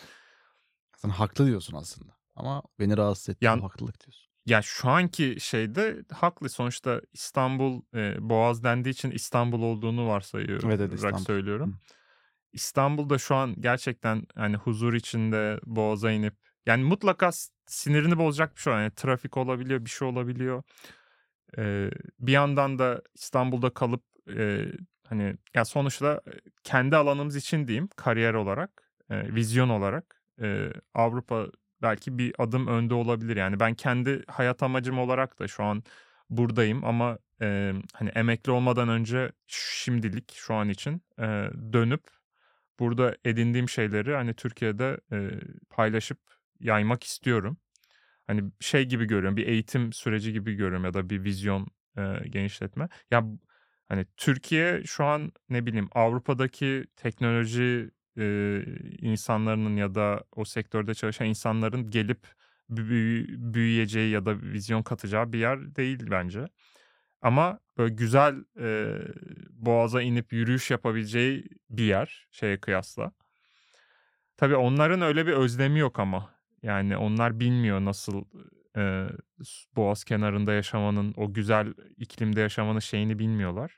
Sen 0.97 1.09
haklı 1.09 1.45
diyorsun 1.45 1.77
aslında. 1.77 2.11
Ama 2.35 2.63
beni 2.79 2.97
rahatsız 2.97 3.29
etti 3.29 3.45
Yan- 3.45 3.59
o 3.59 3.63
haklılık 3.63 4.05
diyorsun. 4.05 4.31
Ya 4.45 4.61
şu 4.61 4.89
anki 4.89 5.37
şeyde 5.39 6.03
haklı. 6.11 6.49
Sonuçta 6.49 7.01
İstanbul 7.13 7.81
e, 7.95 8.29
Boğaz 8.29 8.63
dendiği 8.63 8.93
için 8.93 9.11
İstanbul 9.11 9.61
olduğunu 9.61 10.07
varsayıyorum. 10.07 10.69
Evet, 10.69 10.81
evet, 10.81 10.93
İstanbul. 10.93 11.25
söylüyorum. 11.25 11.71
Hı. 11.71 11.95
İstanbul'da 12.53 13.17
şu 13.17 13.35
an 13.35 13.55
gerçekten 13.59 14.27
hani 14.35 14.55
huzur 14.55 14.93
içinde 14.93 15.59
Boğaz'a 15.65 16.11
inip 16.11 16.33
yani 16.65 16.83
mutlaka 16.83 17.31
sinirini 17.67 18.17
bozacak 18.17 18.55
bir 18.55 18.61
şey 18.61 18.73
var. 18.73 18.81
Yani 18.81 18.95
trafik 18.95 19.37
olabiliyor, 19.37 19.85
bir 19.85 19.89
şey 19.89 20.07
olabiliyor. 20.07 20.63
E, 21.57 21.91
bir 22.19 22.31
yandan 22.31 22.79
da 22.79 23.01
İstanbul'da 23.15 23.69
kalıp 23.69 24.03
e, 24.37 24.65
hani 25.07 25.35
ya 25.55 25.65
sonuçta 25.65 26.21
kendi 26.63 26.95
alanımız 26.95 27.35
için 27.35 27.67
diyeyim 27.67 27.89
kariyer 27.95 28.33
olarak, 28.33 28.91
e, 29.09 29.35
vizyon 29.35 29.69
olarak 29.69 30.21
e, 30.41 30.69
Avrupa 30.93 31.47
belki 31.81 32.17
bir 32.17 32.33
adım 32.37 32.67
önde 32.67 32.93
olabilir. 32.93 33.37
Yani 33.37 33.59
ben 33.59 33.73
kendi 33.73 34.23
hayat 34.27 34.63
amacım 34.63 34.99
olarak 34.99 35.39
da 35.39 35.47
şu 35.47 35.63
an 35.63 35.83
buradayım 36.29 36.85
ama 36.85 37.17
e, 37.41 37.73
hani 37.93 38.09
emekli 38.09 38.51
olmadan 38.51 38.89
önce 38.89 39.31
şimdilik 39.47 40.33
şu 40.35 40.53
an 40.53 40.69
için 40.69 41.01
e, 41.19 41.49
dönüp 41.73 42.03
burada 42.79 43.17
edindiğim 43.25 43.69
şeyleri 43.69 44.15
hani 44.15 44.33
Türkiye'de 44.33 44.99
e, 45.11 45.29
paylaşıp 45.69 46.19
yaymak 46.59 47.03
istiyorum. 47.03 47.57
Hani 48.27 48.51
şey 48.59 48.85
gibi 48.85 49.05
görüyorum, 49.05 49.37
bir 49.37 49.47
eğitim 49.47 49.93
süreci 49.93 50.33
gibi 50.33 50.53
görüyorum 50.53 50.85
ya 50.85 50.93
da 50.93 51.09
bir 51.09 51.23
vizyon 51.23 51.67
e, 51.97 52.29
genişletme. 52.29 52.89
Ya 53.11 53.25
hani 53.89 54.05
Türkiye 54.17 54.83
şu 54.85 55.05
an 55.05 55.31
ne 55.49 55.65
bileyim 55.65 55.89
Avrupa'daki 55.91 56.85
teknoloji 56.95 57.91
e, 58.17 58.63
insanlarının 59.01 59.77
ya 59.77 59.95
da 59.95 60.23
o 60.35 60.45
sektörde 60.45 60.93
çalışan 60.93 61.27
insanların 61.27 61.89
gelip 61.89 62.27
büyü- 62.69 63.53
büyüyeceği 63.53 64.11
ya 64.11 64.25
da 64.25 64.41
vizyon 64.41 64.83
katacağı 64.83 65.33
bir 65.33 65.39
yer 65.39 65.75
değil 65.75 66.07
bence. 66.11 66.45
Ama 67.21 67.59
böyle 67.77 67.93
güzel 67.93 68.35
e, 68.59 68.97
boğaza 69.49 70.01
inip 70.01 70.33
yürüyüş 70.33 70.71
yapabileceği 70.71 71.45
bir 71.69 71.83
yer 71.83 72.27
şeye 72.31 72.59
kıyasla. 72.59 73.11
Tabii 74.37 74.55
onların 74.55 75.01
öyle 75.01 75.27
bir 75.27 75.33
özlemi 75.33 75.79
yok 75.79 75.99
ama. 75.99 76.40
Yani 76.63 76.97
onlar 76.97 77.39
bilmiyor 77.39 77.85
nasıl 77.85 78.23
e, 78.77 79.07
boğaz 79.75 80.03
kenarında 80.03 80.53
yaşamanın, 80.53 81.13
o 81.17 81.33
güzel 81.33 81.73
iklimde 81.97 82.41
yaşamanın 82.41 82.79
şeyini 82.79 83.19
bilmiyorlar. 83.19 83.77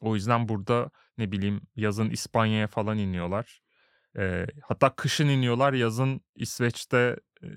O 0.00 0.14
yüzden 0.14 0.48
burada 0.48 0.90
ne 1.18 1.32
bileyim 1.32 1.60
yazın 1.76 2.10
İspanya'ya 2.10 2.66
falan 2.66 2.98
iniyorlar. 2.98 3.60
E, 4.18 4.46
hatta 4.62 4.94
kışın 4.94 5.28
iniyorlar, 5.28 5.72
yazın 5.72 6.20
İsveç'te 6.34 7.16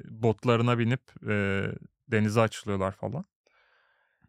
botlarına 0.10 0.80
binip 0.80 1.02
e, 1.30 1.66
denize 2.08 2.42
açılıyorlar 2.42 2.92
falan. 2.92 3.26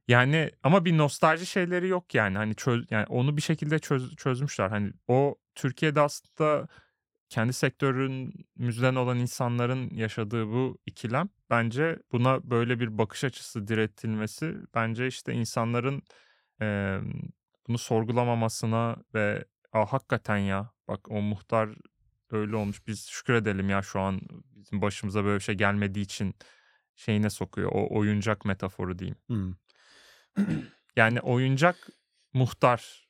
Yani 0.09 0.51
ama 0.63 0.85
bir 0.85 0.99
nostalji 0.99 1.47
şeyleri 1.47 1.89
yok 1.89 2.15
yani. 2.15 2.37
Hani 2.37 2.55
çöz, 2.55 2.85
yani 2.91 3.07
onu 3.07 3.37
bir 3.37 3.43
şekilde 3.43 3.79
çöz, 3.79 4.17
çözmüşler. 4.17 4.69
Hani 4.69 4.93
o 5.09 5.37
Türkiye'de 5.55 6.01
aslında 6.01 6.69
kendi 7.33 7.53
sektörümüzden 7.53 8.95
olan 8.95 9.19
insanların 9.19 9.91
yaşadığı 9.91 10.47
bu 10.47 10.79
ikilem 10.87 11.29
bence 11.51 11.99
buna 12.13 12.51
böyle 12.51 12.81
bir 12.81 12.99
bakış 12.99 13.25
açısı 13.25 13.69
direttilmesi 13.69 14.55
bence 14.75 15.07
işte 15.07 15.33
insanların 15.33 16.03
e, 16.63 16.99
bunu 17.69 17.79
sorgulamamasına 17.79 18.97
ve 19.15 19.45
Aa, 19.73 19.93
hakikaten 19.93 20.37
ya 20.37 20.71
bak 20.89 21.11
o 21.11 21.21
muhtar 21.23 21.71
öyle 22.31 22.57
olmuş 22.57 22.87
biz 22.87 23.07
şükredelim 23.07 23.71
ya 23.71 23.83
şu 23.83 24.01
an 24.01 24.21
bizim 24.57 24.83
başımıza 24.83 25.25
böyle 25.25 25.39
bir 25.39 25.45
şey 25.45 25.55
gelmediği 25.55 26.05
için 26.05 26.35
şeyine 26.97 27.31
sokuyor 27.31 27.71
o 27.75 27.99
oyuncak 27.99 28.45
metaforu 28.45 28.99
diyeyim. 28.99 29.19
Hmm. 29.27 29.55
Yani 30.97 31.21
oyuncak 31.21 31.89
muhtar 32.33 33.09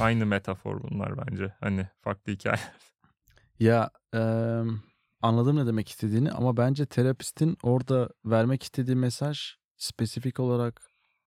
aynı 0.00 0.26
metafor 0.26 0.82
bunlar 0.82 1.26
bence 1.26 1.54
hani 1.60 1.88
farklı 2.00 2.32
hikaye. 2.32 2.60
Ya 3.60 3.90
eee, 4.14 4.62
anladım 5.22 5.56
ne 5.56 5.66
demek 5.66 5.88
istediğini 5.88 6.30
ama 6.32 6.56
bence 6.56 6.86
terapistin 6.86 7.56
orada 7.62 8.08
vermek 8.24 8.62
istediği 8.62 8.96
mesaj 8.96 9.40
spesifik 9.76 10.40
olarak 10.40 10.82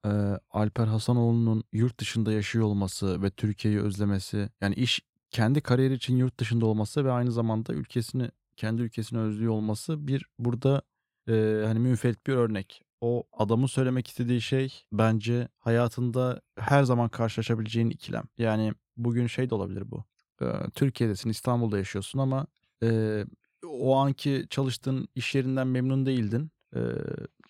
eee, 0.06 0.40
Alper 0.52 0.88
Hasanoğlu'nun 0.88 1.64
yurt 1.74 2.00
dışında 2.00 2.32
yaşıyor 2.32 2.66
olması 2.66 3.22
ve 3.24 3.30
Türkiye'yi 3.32 3.80
özlemesi 3.82 4.50
yani 4.62 4.76
iş 4.76 5.02
kendi 5.32 5.62
kariyeri 5.62 5.94
için 5.94 6.18
yurt 6.18 6.40
dışında 6.40 6.66
olması 6.66 7.06
ve 7.06 7.12
aynı 7.12 7.32
zamanda 7.32 7.74
ülkesini 7.74 8.30
kendi 8.58 8.82
ülkesini 8.82 9.20
özlüyor 9.20 9.52
olması 9.54 10.08
bir 10.08 10.26
burada 10.40 10.82
eee, 11.28 11.64
hani 11.66 11.80
münferit 11.80 12.28
bir 12.28 12.34
örnek. 12.34 12.82
O 13.02 13.24
adamın 13.34 13.68
söylemek 13.68 14.08
istediği 14.08 14.42
şey 14.42 14.84
bence 14.92 15.48
hayatında 15.60 16.42
her 16.60 16.84
zaman 16.84 17.10
karşılaşabileceğin 17.10 17.90
ikilem. 17.90 18.24
Yani 18.38 18.74
bugün 18.98 19.28
şey 19.28 19.50
de 19.50 19.56
olabilir 19.56 19.92
bu. 19.92 20.11
Türkiye'desin, 20.76 21.30
İstanbul'da 21.30 21.78
yaşıyorsun 21.78 22.20
ama 22.20 22.48
eee, 22.82 23.26
o 23.68 23.96
anki 23.98 24.46
çalıştığın 24.50 25.08
iş 25.16 25.36
yerinden 25.36 25.68
memnun 25.68 26.06
değildin. 26.06 26.52
Eee, 26.76 26.82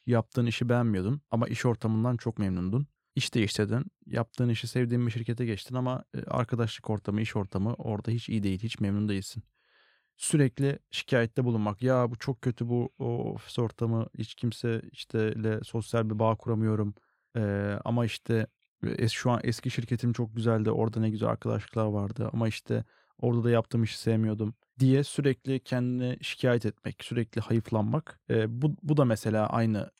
yaptığın 0.05 0.45
işi 0.45 0.69
beğenmiyordun 0.69 1.21
ama 1.31 1.47
iş 1.47 1.65
ortamından 1.65 2.17
çok 2.17 2.39
memnundun. 2.39 2.87
İş 3.15 3.33
değiştirdin. 3.33 3.85
Yaptığın 4.05 4.49
işi 4.49 4.67
sevdiğin 4.67 5.05
bir 5.07 5.11
şirkete 5.11 5.45
geçtin 5.45 5.75
ama 5.75 6.03
e, 6.15 6.23
arkadaşlık 6.23 6.89
ortamı, 6.89 7.21
iş 7.21 7.35
ortamı 7.35 7.73
orada 7.73 8.11
hiç 8.11 8.29
iyi 8.29 8.43
değil, 8.43 8.59
hiç 8.63 8.79
memnun 8.79 9.09
değilsin. 9.09 9.43
Sürekli 10.17 10.79
şikayette 10.91 11.45
bulunmak. 11.45 11.81
Ya 11.81 12.11
bu 12.11 12.17
çok 12.17 12.41
kötü 12.41 12.67
bu 12.69 12.89
ofis 12.99 13.59
ortamı. 13.59 14.07
Hiç 14.17 14.35
kimse 14.35 14.81
işte 14.91 15.33
ile 15.33 15.59
sosyal 15.63 16.09
bir 16.09 16.19
bağ 16.19 16.35
kuramıyorum. 16.35 16.95
Eee, 17.35 17.79
ama 17.85 18.05
işte 18.05 18.47
es, 18.83 19.11
şu 19.11 19.31
an 19.31 19.39
eski 19.43 19.71
şirketim 19.71 20.13
çok 20.13 20.35
güzeldi. 20.35 20.71
Orada 20.71 20.99
ne 20.99 21.09
güzel 21.09 21.29
arkadaşlıklar 21.29 21.85
vardı. 21.85 22.29
Ama 22.33 22.47
işte 22.47 22.83
orada 23.17 23.43
da 23.43 23.49
yaptığım 23.49 23.83
işi 23.83 23.97
sevmiyordum 23.97 24.53
diye 24.79 25.03
sürekli 25.03 25.59
kendini 25.59 26.17
şikayet 26.21 26.65
etmek, 26.65 27.03
sürekli 27.03 27.41
hayıflanmak. 27.41 28.19
Eee, 28.29 28.45
bu, 28.49 28.75
bu 28.83 28.97
da 28.97 29.05
mesela 29.05 29.47
aynı 29.47 29.91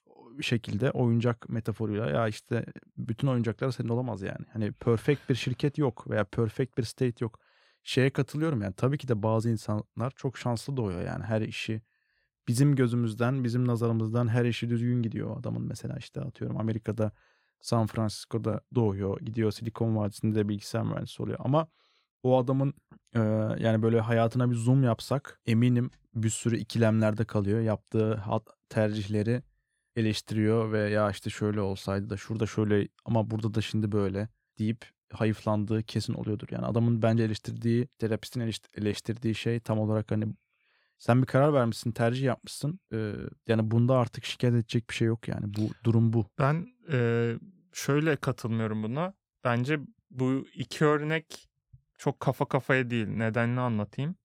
şekilde 0.41 0.91
oyuncak 0.91 1.49
metaforuyla 1.49 2.09
ya 2.09 2.27
işte 2.27 2.65
bütün 2.97 3.27
oyuncaklar 3.27 3.71
senin 3.71 3.89
olamaz 3.89 4.21
yani. 4.21 4.45
Hani 4.53 4.71
perfect 4.71 5.29
bir 5.29 5.35
şirket 5.35 5.77
yok 5.77 6.09
veya 6.09 6.23
perfect 6.23 6.77
bir 6.77 6.83
state 6.83 7.25
yok. 7.25 7.39
Şeye 7.83 8.09
katılıyorum 8.09 8.61
yani 8.61 8.73
tabii 8.73 8.97
ki 8.97 9.07
de 9.07 9.23
bazı 9.23 9.49
insanlar 9.49 10.11
çok 10.15 10.37
şanslı 10.37 10.77
doğuyor 10.77 11.01
yani 11.01 11.23
her 11.23 11.41
işi 11.41 11.81
bizim 12.47 12.75
gözümüzden, 12.75 13.43
bizim 13.43 13.67
nazarımızdan 13.67 14.27
her 14.27 14.45
işi 14.45 14.69
düzgün 14.69 15.01
gidiyor 15.01 15.39
adamın 15.39 15.61
mesela 15.61 15.97
işte 15.97 16.21
atıyorum 16.21 16.57
Amerika'da 16.57 17.11
San 17.61 17.87
Francisco'da 17.87 18.61
doğuyor, 18.75 19.19
gidiyor 19.21 19.51
Silikon 19.51 19.95
Vadisi'nde 19.95 20.35
de 20.35 20.49
bilgisayar 20.49 20.83
mühendisi 20.83 21.23
oluyor 21.23 21.39
ama 21.41 21.67
o 22.23 22.37
adamın 22.37 22.73
e, 23.15 23.19
yani 23.59 23.81
böyle 23.81 23.99
hayatına 23.99 24.51
bir 24.51 24.55
zoom 24.55 24.83
yapsak 24.83 25.41
eminim 25.45 25.91
bir 26.15 26.29
sürü 26.29 26.57
ikilemlerde 26.57 27.25
kalıyor. 27.25 27.59
Yaptığı 27.59 28.23
tercihleri 28.69 29.43
eleştiriyor 29.95 30.71
ve 30.71 30.89
ya 30.89 31.11
işte 31.11 31.29
şöyle 31.29 31.61
olsaydı 31.61 32.09
da 32.09 32.17
şurada 32.17 32.45
şöyle 32.45 32.87
ama 33.05 33.31
burada 33.31 33.53
da 33.53 33.61
şimdi 33.61 33.91
böyle 33.91 34.29
deyip 34.59 34.85
hayıflandığı 35.13 35.83
kesin 35.83 36.13
oluyordur. 36.13 36.47
Yani 36.51 36.65
adamın 36.65 37.01
bence 37.01 37.23
eleştirdiği, 37.23 37.87
terapistin 37.87 38.41
eleşt- 38.41 38.79
eleştirdiği 38.79 39.35
şey 39.35 39.59
tam 39.59 39.79
olarak 39.79 40.11
hani 40.11 40.25
sen 41.01 41.21
bir 41.21 41.27
karar 41.27 41.53
vermişsin, 41.53 41.91
tercih 41.91 42.23
yapmışsın. 42.23 42.79
Ee, 42.93 43.13
yani 43.47 43.71
bunda 43.71 43.97
artık 43.97 44.25
şikayet 44.25 44.55
edecek 44.55 44.89
bir 44.89 44.95
şey 44.95 45.07
yok 45.07 45.27
yani. 45.27 45.53
Bu 45.53 45.69
durum 45.83 46.13
bu. 46.13 46.25
Ben 46.39 46.67
e, 46.91 47.31
şöyle 47.73 48.15
katılmıyorum 48.15 48.83
buna. 48.83 49.13
Bence 49.43 49.79
bu 50.11 50.47
iki 50.53 50.85
örnek 50.85 51.49
çok 51.97 52.19
kafa 52.19 52.45
kafaya 52.45 52.89
değil. 52.89 53.07
Nedenini 53.07 53.59
anlatayım. 53.59 54.15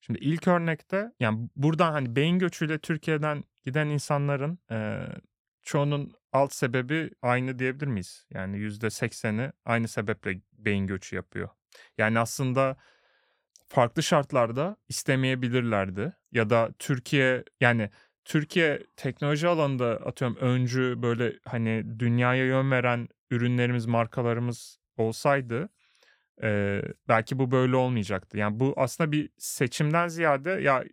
Şimdi 0.00 0.18
ilk 0.18 0.48
örnekte 0.48 1.12
yani 1.20 1.48
buradan 1.56 1.92
hani 1.92 2.16
beyin 2.16 2.38
göçüyle 2.38 2.78
Türkiye'den 2.78 3.44
giden 3.64 3.86
insanların 3.86 4.58
e, 4.70 5.06
çoğunun 5.62 6.12
alt 6.32 6.52
sebebi 6.52 7.10
aynı 7.22 7.58
diyebilir 7.58 7.86
miyiz? 7.86 8.26
Yani 8.30 8.58
yüzde 8.58 8.90
sekseni 8.90 9.52
aynı 9.64 9.88
sebeple 9.88 10.40
beyin 10.52 10.86
göçü 10.86 11.16
yapıyor. 11.16 11.48
Yani 11.98 12.18
aslında 12.18 12.76
farklı 13.68 14.02
şartlarda 14.02 14.76
istemeyebilirlerdi. 14.88 16.12
Ya 16.32 16.50
da 16.50 16.70
Türkiye 16.78 17.44
yani 17.60 17.90
Türkiye 18.24 18.82
teknoloji 18.96 19.48
alanında 19.48 19.90
atıyorum 19.90 20.36
öncü 20.36 20.94
böyle 21.02 21.32
hani 21.44 21.84
dünyaya 21.98 22.44
yön 22.44 22.70
veren 22.70 23.08
ürünlerimiz, 23.30 23.86
markalarımız 23.86 24.78
olsaydı 24.96 25.68
e, 26.42 26.82
belki 27.08 27.38
bu 27.38 27.50
böyle 27.50 27.76
olmayacaktı. 27.76 28.38
Yani 28.38 28.60
bu 28.60 28.74
aslında 28.76 29.12
bir 29.12 29.30
seçimden 29.38 30.08
ziyade 30.08 30.50
ya 30.50 30.84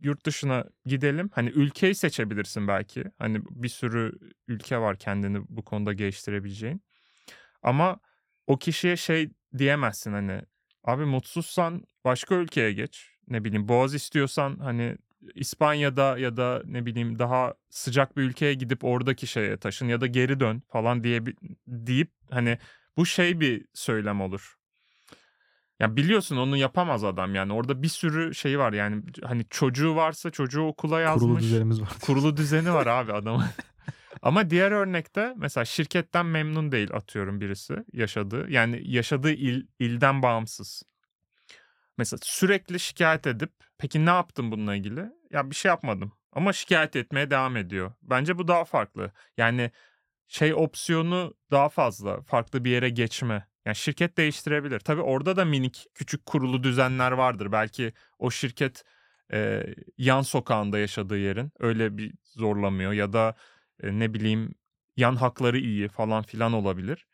yurt 0.00 0.26
dışına 0.26 0.64
gidelim. 0.86 1.30
Hani 1.34 1.50
ülkeyi 1.50 1.94
seçebilirsin 1.94 2.68
belki. 2.68 3.04
Hani 3.18 3.40
bir 3.50 3.68
sürü 3.68 4.12
ülke 4.48 4.78
var 4.78 4.98
kendini 4.98 5.42
bu 5.48 5.64
konuda 5.64 5.92
geliştirebileceğin. 5.92 6.82
Ama 7.62 8.00
o 8.46 8.58
kişiye 8.58 8.96
şey 8.96 9.30
diyemezsin 9.58 10.12
hani 10.12 10.42
abi 10.84 11.04
mutsuzsan 11.04 11.84
başka 12.04 12.34
ülkeye 12.34 12.72
geç. 12.72 13.10
Ne 13.28 13.44
bileyim 13.44 13.68
Boğaz 13.68 13.94
istiyorsan 13.94 14.58
hani 14.58 14.96
İspanya'da 15.34 16.18
ya 16.18 16.36
da 16.36 16.62
ne 16.64 16.86
bileyim 16.86 17.18
daha 17.18 17.54
sıcak 17.70 18.16
bir 18.16 18.22
ülkeye 18.22 18.54
gidip 18.54 18.84
oradaki 18.84 19.26
şeye 19.26 19.56
taşın 19.56 19.88
ya 19.88 20.00
da 20.00 20.06
geri 20.06 20.40
dön 20.40 20.62
falan 20.68 21.04
diye 21.04 21.22
deyip 21.66 22.10
hani 22.30 22.58
bu 22.96 23.06
şey 23.06 23.40
bir 23.40 23.64
söylem 23.74 24.20
olur. 24.20 24.54
Ya 25.80 25.96
biliyorsun 25.96 26.36
onu 26.36 26.56
yapamaz 26.56 27.04
adam 27.04 27.34
yani. 27.34 27.52
Orada 27.52 27.82
bir 27.82 27.88
sürü 27.88 28.34
şey 28.34 28.58
var 28.58 28.72
yani 28.72 29.02
hani 29.22 29.44
çocuğu 29.50 29.96
varsa 29.96 30.30
çocuğu 30.30 30.62
okula 30.62 31.00
yazmış. 31.00 31.22
Kurulu 31.22 31.40
düzenimiz 31.40 31.80
var. 31.82 31.88
Kurulu 32.00 32.36
düzeni 32.36 32.72
var 32.74 32.86
abi 33.00 33.12
adamın. 33.12 33.44
Ama 34.24 34.50
diğer 34.50 34.72
örnekte 34.72 35.34
mesela 35.36 35.64
şirketten 35.64 36.26
memnun 36.26 36.72
değil 36.72 36.90
atıyorum 36.92 37.40
birisi 37.40 37.84
yaşadığı. 37.92 38.50
Yani 38.50 38.82
yaşadığı 38.84 39.32
il, 39.32 39.66
ilden 39.78 40.22
bağımsız. 40.22 40.82
Mesela 41.98 42.20
sürekli 42.22 42.80
şikayet 42.80 43.26
edip 43.26 43.52
peki 43.78 44.06
ne 44.06 44.10
yaptın 44.10 44.50
bununla 44.52 44.74
ilgili? 44.74 45.04
Ya 45.30 45.50
bir 45.50 45.54
şey 45.54 45.68
yapmadım 45.68 46.12
ama 46.32 46.52
şikayet 46.52 46.96
etmeye 46.96 47.30
devam 47.30 47.56
ediyor. 47.56 47.92
Bence 48.02 48.38
bu 48.38 48.48
daha 48.48 48.64
farklı. 48.64 49.12
Yani 49.36 49.70
şey 50.28 50.54
opsiyonu 50.54 51.34
daha 51.50 51.68
fazla. 51.68 52.22
Farklı 52.22 52.64
bir 52.64 52.70
yere 52.70 52.88
geçme. 52.88 53.46
Yani 53.64 53.76
şirket 53.76 54.16
değiştirebilir. 54.16 54.80
Tabii 54.80 55.02
orada 55.02 55.36
da 55.36 55.44
minik 55.44 55.86
küçük 55.94 56.26
kurulu 56.26 56.62
düzenler 56.62 57.12
vardır. 57.12 57.52
Belki 57.52 57.92
o 58.18 58.30
şirket 58.30 58.84
e, 59.32 59.66
yan 59.98 60.22
sokağında 60.22 60.78
yaşadığı 60.78 61.18
yerin 61.18 61.52
öyle 61.58 61.98
bir 61.98 62.14
zorlamıyor 62.22 62.92
ya 62.92 63.12
da 63.12 63.34
e, 63.82 63.98
ne 63.98 64.14
bileyim 64.14 64.54
yan 64.96 65.16
hakları 65.16 65.58
iyi 65.58 65.88
falan 65.88 66.22
filan 66.22 66.52
olabilir. 66.52 67.06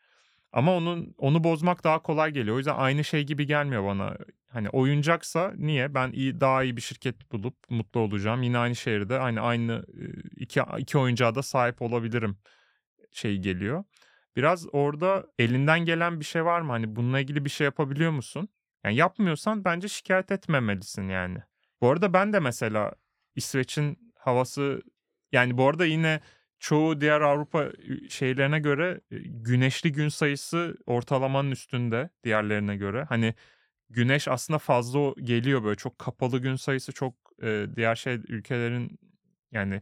Ama 0.51 0.75
onun 0.75 1.15
onu 1.17 1.43
bozmak 1.43 1.83
daha 1.83 2.01
kolay 2.01 2.31
geliyor. 2.31 2.55
O 2.55 2.57
yüzden 2.57 2.75
aynı 2.75 3.03
şey 3.03 3.23
gibi 3.23 3.47
gelmiyor 3.47 3.85
bana. 3.85 4.17
Hani 4.47 4.69
oyuncaksa 4.69 5.53
niye? 5.57 5.93
Ben 5.93 6.11
iyi 6.11 6.41
daha 6.41 6.63
iyi 6.63 6.77
bir 6.77 6.81
şirket 6.81 7.31
bulup 7.31 7.55
mutlu 7.69 7.99
olacağım. 7.99 8.43
Yine 8.43 8.57
aynı 8.57 8.75
şehirde 8.75 9.19
aynı 9.19 9.41
aynı 9.41 9.85
iki 10.35 10.61
iki 10.77 10.97
oyuncağa 10.97 11.35
da 11.35 11.43
sahip 11.43 11.81
olabilirim 11.81 12.37
şey 13.11 13.37
geliyor. 13.37 13.83
Biraz 14.35 14.67
orada 14.71 15.27
elinden 15.39 15.79
gelen 15.85 16.19
bir 16.19 16.25
şey 16.25 16.45
var 16.45 16.61
mı? 16.61 16.71
Hani 16.71 16.95
bununla 16.95 17.19
ilgili 17.19 17.45
bir 17.45 17.49
şey 17.49 17.65
yapabiliyor 17.65 18.11
musun? 18.11 18.49
Yani 18.83 18.95
yapmıyorsan 18.95 19.65
bence 19.65 19.87
şikayet 19.87 20.31
etmemelisin 20.31 21.09
yani. 21.09 21.37
Bu 21.81 21.89
arada 21.89 22.13
ben 22.13 22.33
de 22.33 22.39
mesela 22.39 22.93
İsveç'in 23.35 24.13
havası 24.15 24.81
yani 25.31 25.57
bu 25.57 25.67
arada 25.67 25.85
yine 25.85 26.19
çoğu 26.61 27.01
diğer 27.01 27.21
Avrupa 27.21 27.71
şeylerine 28.09 28.59
göre 28.59 29.01
güneşli 29.25 29.91
gün 29.91 30.09
sayısı 30.09 30.77
ortalamanın 30.85 31.51
üstünde 31.51 32.09
diğerlerine 32.23 32.77
göre. 32.77 33.05
Hani 33.09 33.35
güneş 33.89 34.27
aslında 34.27 34.59
fazla 34.59 35.13
geliyor 35.21 35.63
böyle 35.63 35.75
çok 35.75 35.99
kapalı 35.99 36.39
gün 36.39 36.55
sayısı 36.55 36.91
çok 36.91 37.13
e, 37.43 37.65
diğer 37.75 37.95
şey 37.95 38.15
ülkelerin 38.15 38.99
yani 39.51 39.81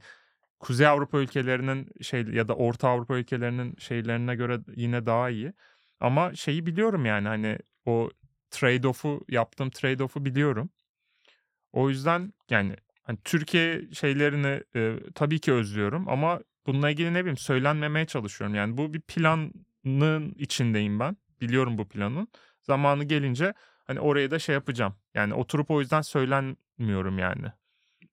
Kuzey 0.59 0.87
Avrupa 0.87 1.19
ülkelerinin 1.19 1.89
şey 2.01 2.21
ya 2.23 2.47
da 2.47 2.55
Orta 2.55 2.89
Avrupa 2.89 3.17
ülkelerinin 3.17 3.75
şeylerine 3.79 4.35
göre 4.35 4.59
yine 4.75 5.05
daha 5.05 5.29
iyi. 5.29 5.53
Ama 5.99 6.35
şeyi 6.35 6.65
biliyorum 6.65 7.05
yani 7.05 7.27
hani 7.27 7.57
o 7.85 8.09
trade-off'u 8.51 9.25
yaptığım 9.29 9.69
trade-off'u 9.69 10.25
biliyorum. 10.25 10.69
O 11.73 11.89
yüzden 11.89 12.33
yani 12.49 12.75
hani 13.03 13.17
Türkiye 13.23 13.91
şeylerini 13.93 14.63
e, 14.75 14.99
tabii 15.15 15.39
ki 15.39 15.53
özlüyorum 15.53 16.09
ama 16.09 16.41
bununla 16.69 16.89
ilgili 16.89 17.13
ne 17.13 17.19
bileyim 17.19 17.38
söylenmemeye 17.38 18.05
çalışıyorum. 18.05 18.55
Yani 18.55 18.77
bu 18.77 18.93
bir 18.93 19.01
planın 19.01 20.34
içindeyim 20.36 20.99
ben. 20.99 21.17
Biliyorum 21.41 21.77
bu 21.77 21.88
planın. 21.88 22.27
Zamanı 22.62 23.03
gelince 23.03 23.53
hani 23.88 23.99
oraya 23.99 24.32
da 24.32 24.39
şey 24.39 24.53
yapacağım. 24.53 24.95
Yani 25.13 25.34
oturup 25.34 25.71
o 25.71 25.82
yüzden 25.82 26.01
söylenmiyorum 26.01 27.19
yani. 27.19 27.47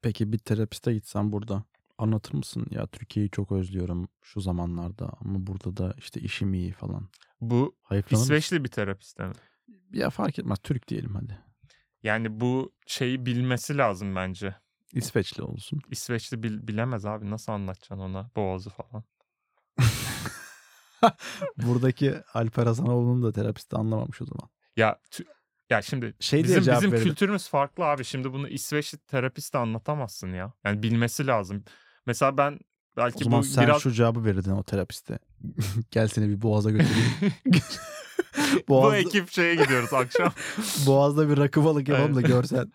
Peki 0.03 0.33
bir 0.33 0.39
terapiste 0.39 0.95
gitsen 0.95 1.33
burada 1.33 1.65
anlatır 1.99 2.35
mısın? 2.35 2.67
Ya 2.71 2.87
Türkiye'yi 2.87 3.31
çok 3.31 3.53
özlüyorum 3.53 4.09
şu 4.23 4.41
zamanlarda 4.41 5.13
ama 5.21 5.47
burada 5.47 5.77
da 5.77 5.95
işte 5.99 6.21
işim 6.21 6.55
iyi 6.55 6.73
falan. 6.73 7.09
Bu 7.41 7.77
Hayıflanır 7.83 8.21
mısın? 8.21 8.35
İsveçli 8.35 8.65
bir 8.65 8.69
terapist 8.69 9.19
mi? 9.19 9.33
Ya 9.93 10.11
fark 10.11 10.39
etmez. 10.39 10.59
Türk 10.63 10.89
diyelim 10.89 11.15
hadi. 11.15 11.39
Yani 12.03 12.41
bu 12.41 12.73
şeyi 12.87 13.27
bilmesi 13.27 13.77
lazım 13.79 14.17
bence. 14.17 14.55
İsveçli 14.93 15.43
olsun. 15.43 15.81
İsveçli 15.91 16.43
bil- 16.43 16.67
bilemez 16.69 17.07
abi 17.07 17.31
nasıl 17.31 17.53
anlatacaksın 17.53 17.99
ona 17.99 18.31
boğazı 18.37 18.71
falan. 18.71 19.05
Buradaki 21.57 22.15
Alper 22.35 22.67
Hasanoğlu'nun 22.67 23.23
da 23.23 23.33
terapisti 23.33 23.77
anlamamış 23.77 24.23
o 24.23 24.25
zaman. 24.25 24.49
Ya 24.77 24.99
tü- 25.11 25.27
ya 25.71 25.83
şimdi 25.83 26.15
Şey 26.21 26.39
diye 26.39 26.49
bizim 26.49 26.63
cevap 26.63 26.79
bizim 26.79 26.93
verelim. 26.93 27.09
kültürümüz 27.09 27.49
farklı 27.49 27.85
abi. 27.85 28.05
Şimdi 28.05 28.33
bunu 28.33 28.49
İsveçli 28.49 28.99
terapist 28.99 29.55
de 29.55 29.59
anlatamazsın 29.59 30.33
ya. 30.33 30.53
Yani 30.65 30.83
bilmesi 30.83 31.27
lazım. 31.27 31.65
Mesela 32.07 32.37
ben 32.39 32.53
O 32.53 32.59
belki 32.97 33.25
zaman 33.25 33.41
bu 33.41 33.45
sen 33.45 33.65
biraz 33.65 33.83
şu 33.83 33.91
cevabı 33.91 34.25
verirdin 34.25 34.51
o 34.51 34.63
terapiste. 34.63 35.19
Gel 35.91 36.09
seni 36.09 36.29
bir 36.29 36.43
boğaza 36.43 36.71
götüreyim. 36.71 37.11
bu 38.69 38.69
Boğazda, 38.69 38.97
ekip 38.99 39.31
şeye 39.31 39.55
gidiyoruz 39.55 39.93
akşam. 39.93 40.33
boğazda 40.87 41.29
bir 41.29 41.37
rakı 41.37 41.65
balık 41.65 41.89
yapalım 41.89 42.15
da 42.15 42.21
görsen. 42.21 42.73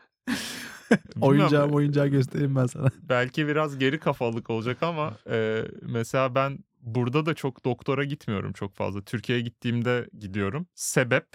Oyuncağı 1.21 1.67
oyuncağı 1.69 2.08
göstereyim 2.08 2.56
ben 2.56 2.65
sana. 2.65 2.88
belki 3.10 3.47
biraz 3.47 3.77
geri 3.77 3.99
kafalık 3.99 4.49
olacak 4.49 4.84
ama 4.84 5.17
e, 5.30 5.63
mesela 5.82 6.36
ben 6.36 6.60
burada 6.82 7.25
da 7.25 7.34
çok 7.34 7.65
doktora 7.65 8.04
gitmiyorum 8.04 8.54
çok 8.54 8.75
fazla. 8.75 9.01
Türkiye'ye 9.01 9.43
gittiğimde 9.43 10.10
gidiyorum. 10.19 10.67
Sebep 10.75 11.27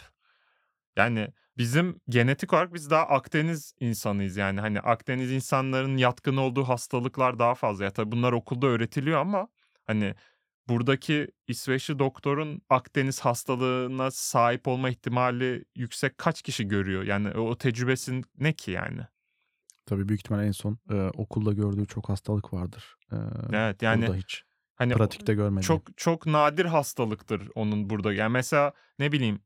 yani 0.96 1.28
bizim 1.58 2.00
genetik 2.08 2.52
olarak 2.52 2.74
biz 2.74 2.90
daha 2.90 3.02
Akdeniz 3.02 3.74
insanıyız 3.80 4.36
yani 4.36 4.60
hani 4.60 4.80
Akdeniz 4.80 5.32
insanların 5.32 5.96
yatkın 5.96 6.36
olduğu 6.36 6.64
hastalıklar 6.64 7.38
daha 7.38 7.54
fazla. 7.54 7.84
Ya 7.84 7.90
tabii 7.90 8.12
bunlar 8.12 8.32
okulda 8.32 8.66
öğretiliyor 8.66 9.20
ama 9.20 9.48
hani 9.86 10.14
buradaki 10.68 11.28
İsveçli 11.48 11.98
doktorun 11.98 12.62
Akdeniz 12.70 13.20
hastalığına 13.20 14.10
sahip 14.10 14.68
olma 14.68 14.90
ihtimali 14.90 15.64
yüksek 15.76 16.18
kaç 16.18 16.42
kişi 16.42 16.68
görüyor? 16.68 17.02
Yani 17.02 17.30
o 17.30 17.58
tecrübesin 17.58 18.24
ne 18.38 18.52
ki 18.52 18.70
yani? 18.70 19.00
Tabii 19.87 20.09
büyük 20.09 20.20
ihtimal 20.20 20.44
en 20.44 20.53
son 20.53 20.79
e, 20.90 20.94
okulda 20.94 21.53
gördüğü 21.53 21.87
çok 21.87 22.09
hastalık 22.09 22.53
vardır. 22.53 22.96
E, 23.12 23.16
Evet 23.53 23.83
yani 23.83 24.07
burada 24.07 24.16
hiç 24.16 24.42
hani 24.75 24.94
pratikte 24.94 25.35
görmediği. 25.35 25.66
çok 25.66 25.83
çok 25.96 26.27
nadir 26.27 26.64
hastalıktır 26.64 27.49
onun 27.55 27.90
burada. 27.90 28.12
Yani 28.12 28.33
mesela 28.33 28.72
ne 28.99 29.12
bileyim 29.12 29.40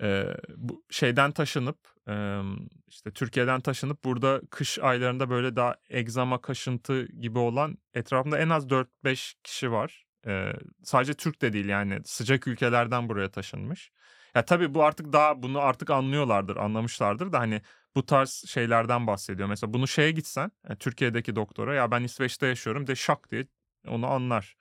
e, 0.00 0.36
bu 0.56 0.84
şeyden 0.90 1.32
taşınıp 1.32 1.78
e, 2.08 2.40
işte 2.88 3.10
Türkiye'den 3.10 3.60
taşınıp 3.60 4.04
burada 4.04 4.40
kış 4.50 4.78
aylarında 4.78 5.30
böyle 5.30 5.56
daha 5.56 5.76
egzama 5.90 6.40
kaşıntı 6.40 7.06
gibi 7.06 7.38
olan 7.38 7.78
etrafımda 7.94 8.38
en 8.38 8.48
az 8.48 8.66
4-5 8.66 9.34
kişi 9.42 9.72
var. 9.72 10.06
E, 10.26 10.52
sadece 10.82 11.14
Türk 11.14 11.42
de 11.42 11.52
değil 11.52 11.68
yani 11.68 12.00
sıcak 12.04 12.46
ülkelerden 12.46 13.08
buraya 13.08 13.30
taşınmış. 13.30 13.90
Ya 14.34 14.44
tabii 14.44 14.74
bu 14.74 14.84
artık 14.84 15.12
daha 15.12 15.42
bunu 15.42 15.60
artık 15.60 15.90
anlıyorlardır, 15.90 16.56
anlamışlardır 16.56 17.32
da 17.32 17.38
hani 17.40 17.62
bu 17.96 18.06
tarz 18.06 18.44
şeylerden 18.48 19.06
bahsediyor. 19.06 19.48
Mesela 19.48 19.72
bunu 19.72 19.88
şeye 19.88 20.10
gitsen, 20.10 20.50
yani 20.68 20.78
Türkiye'deki 20.78 21.36
doktora 21.36 21.74
ya 21.74 21.90
ben 21.90 22.02
İsveç'te 22.02 22.46
yaşıyorum 22.46 22.86
de 22.86 22.96
şak 22.96 23.30
diye 23.30 23.46
onu 23.88 24.06
anlar. 24.06 24.56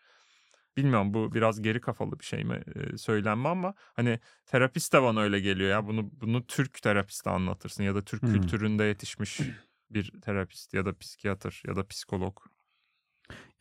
Bilmiyorum 0.78 1.13
bu 1.13 1.34
biraz 1.34 1.62
geri 1.62 1.82
kafalı 1.82 2.19
bir 2.19 2.26
şey 2.26 2.43
mi 2.43 2.63
e, 2.76 2.98
söylenme 2.98 3.50
ama 3.50 3.74
hani 3.95 4.19
terapist 4.45 4.93
de 4.93 5.02
bana 5.02 5.21
öyle 5.21 5.39
geliyor 5.39 5.69
ya. 5.69 5.88
Bunu 5.88 6.10
bunu 6.21 6.48
Türk 6.48 6.82
terapiste 6.82 7.30
anlatırsın 7.30 7.84
ya 7.84 7.95
da 7.95 8.02
Türk 8.02 8.21
Hmm. 8.21 8.34
kültüründe 8.34 8.84
yetişmiş 8.84 9.39
bir 9.89 10.21
terapist 10.21 10.74
ya 10.74 10.86
da 10.86 10.98
psikiyatr 10.98 11.63
ya 11.67 11.76
da 11.76 11.88
psikolog. 11.88 12.38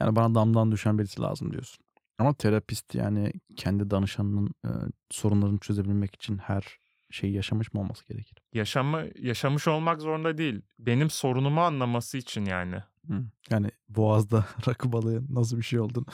Yani 0.00 0.16
bana 0.16 0.34
damdan 0.34 0.72
düşen 0.72 0.98
birisi 0.98 1.20
lazım 1.20 1.52
diyorsun. 1.52 1.84
Ama 2.18 2.34
terapist 2.34 2.94
yani 2.94 3.32
kendi 3.56 3.90
danışanının 3.90 4.54
e, 4.64 4.70
sorunlarını 5.10 5.58
çözebilmek 5.58 6.14
için 6.14 6.38
her 6.38 6.78
şeyi 7.14 7.32
yaşamış 7.32 7.72
mı 7.74 7.80
olması 7.80 8.06
gerekir? 8.08 8.38
Yaşamı 8.52 9.06
yaşamış 9.18 9.68
olmak 9.68 10.00
zorunda 10.00 10.38
değil. 10.38 10.62
Benim 10.78 11.10
sorunumu 11.10 11.60
anlaması 11.60 12.18
için 12.18 12.44
yani. 12.44 12.76
Hı. 13.08 13.24
Yani 13.50 13.70
boğazda 13.88 14.46
rakı 14.68 14.92
balığı 14.92 15.22
nasıl 15.34 15.56
bir 15.56 15.62
şey 15.62 15.80
olduğunu. 15.80 16.06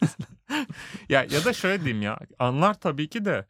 ya 1.08 1.26
ya 1.30 1.44
da 1.44 1.52
şöyle 1.52 1.84
diyeyim 1.84 2.02
ya. 2.02 2.18
Anlar 2.38 2.80
tabii 2.80 3.08
ki 3.08 3.24
de. 3.24 3.46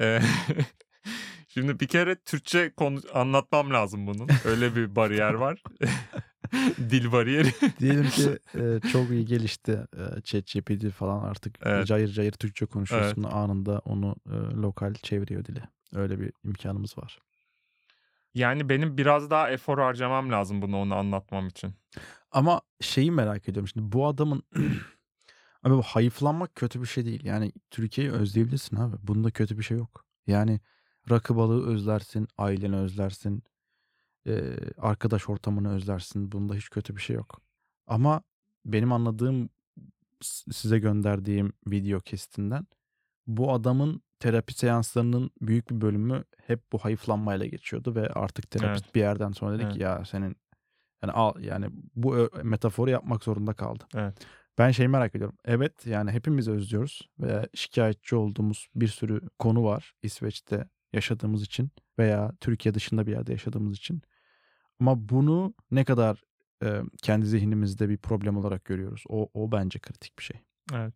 e, 0.00 0.20
Şimdi 1.48 1.80
bir 1.80 1.86
kere 1.88 2.14
Türkçe 2.14 2.70
konu 2.76 3.00
anlatmam 3.14 3.70
lazım 3.72 4.06
bunun. 4.06 4.28
Öyle 4.44 4.76
bir 4.76 4.96
bariyer 4.96 5.34
var. 5.34 5.62
Dil 6.90 7.12
bariyeri. 7.12 7.52
Diyelim 7.80 8.08
ki 8.10 8.38
e, 8.54 8.88
çok 8.92 9.10
iyi 9.10 9.26
gelişti 9.26 9.86
e, 9.96 10.20
ChatGPT 10.20 10.90
falan 10.90 11.24
artık 11.24 11.58
Evet. 11.62 11.86
cayır 11.86 12.08
cayır 12.08 12.32
Türkçe 12.32 12.66
konuşuyorsun 12.66 13.22
anında 13.22 13.78
onu 13.78 14.16
e, 14.26 14.34
lokal 14.56 14.94
çeviriyor 14.94 15.44
dile. 15.44 15.62
Öyle 15.92 16.20
bir 16.20 16.32
imkanımız 16.44 16.98
var. 16.98 17.18
Yani 18.34 18.68
benim 18.68 18.98
biraz 18.98 19.30
daha 19.30 19.50
efor 19.50 19.78
harcamam 19.78 20.30
lazım 20.30 20.62
bunu 20.62 20.76
onu 20.76 20.94
anlatmam 20.94 21.48
için. 21.48 21.74
Ama 22.30 22.60
şeyi 22.80 23.10
merak 23.10 23.48
ediyorum 23.48 23.68
şimdi 23.68 23.92
bu 23.92 24.06
adamın 24.06 24.42
abi 25.62 25.74
bu 25.74 25.82
hayıflanmak 25.82 26.54
kötü 26.54 26.80
bir 26.80 26.86
şey 26.86 27.04
değil. 27.04 27.24
Yani 27.24 27.52
Türkiye'yi 27.70 28.12
özleyebilirsin 28.12 28.76
abi. 28.76 28.96
Bunda 29.02 29.30
kötü 29.30 29.58
bir 29.58 29.62
şey 29.62 29.76
yok. 29.76 30.04
Yani 30.26 30.60
rakı 31.10 31.36
balığı 31.36 31.66
özlersin, 31.66 32.28
aileni 32.38 32.76
özlersin, 32.76 33.42
arkadaş 34.78 35.28
ortamını 35.28 35.74
özlersin. 35.74 36.32
Bunda 36.32 36.54
hiç 36.54 36.70
kötü 36.70 36.96
bir 36.96 37.00
şey 37.00 37.16
yok. 37.16 37.40
Ama 37.86 38.22
benim 38.64 38.92
anladığım 38.92 39.48
size 40.50 40.78
gönderdiğim 40.78 41.52
video 41.66 42.00
kestinden 42.00 42.66
bu 43.26 43.52
adamın 43.52 44.02
terapi 44.22 44.54
seanslarının 44.54 45.30
büyük 45.40 45.70
bir 45.70 45.80
bölümü 45.80 46.24
hep 46.46 46.72
bu 46.72 46.78
hayıflanmayla 46.78 47.46
geçiyordu 47.46 47.94
ve 47.94 48.08
artık 48.08 48.50
terapist 48.50 48.94
bir 48.94 49.00
yerden 49.00 49.32
sonra 49.32 49.54
dedi 49.54 49.62
Evet. 49.62 49.74
ki 49.74 49.82
ya 49.82 50.04
senin 50.04 50.36
yani 51.02 51.12
al 51.12 51.40
yani 51.40 51.66
bu 51.94 52.30
metaforu 52.42 52.90
yapmak 52.90 53.24
zorunda 53.24 53.54
kaldı. 53.54 53.84
Evet. 53.94 54.26
Ben 54.58 54.70
şeyi 54.70 54.88
merak 54.88 55.14
ediyorum. 55.14 55.36
Evet 55.44 55.86
yani 55.86 56.10
hepimiz 56.10 56.48
özlüyoruz 56.48 57.10
veya 57.20 57.48
şikayetçi 57.54 58.16
olduğumuz 58.16 58.68
bir 58.74 58.88
sürü 58.88 59.20
konu 59.38 59.64
var 59.64 59.92
İsveç'te 60.02 60.68
yaşadığımız 60.92 61.42
için 61.42 61.70
veya 61.98 62.32
Türkiye 62.40 62.74
dışında 62.74 63.06
bir 63.06 63.12
yerde 63.12 63.32
yaşadığımız 63.32 63.76
için. 63.76 64.02
Ama 64.80 65.08
bunu 65.08 65.54
ne 65.70 65.84
kadar 65.84 66.22
e, 66.64 66.80
kendi 67.02 67.26
zihnimizde 67.26 67.88
bir 67.88 67.96
problem 67.98 68.36
olarak 68.36 68.64
görüyoruz. 68.64 69.04
O, 69.08 69.30
o 69.34 69.52
bence 69.52 69.78
kritik 69.78 70.18
bir 70.18 70.24
şey. 70.24 70.40
Evet. 70.74 70.94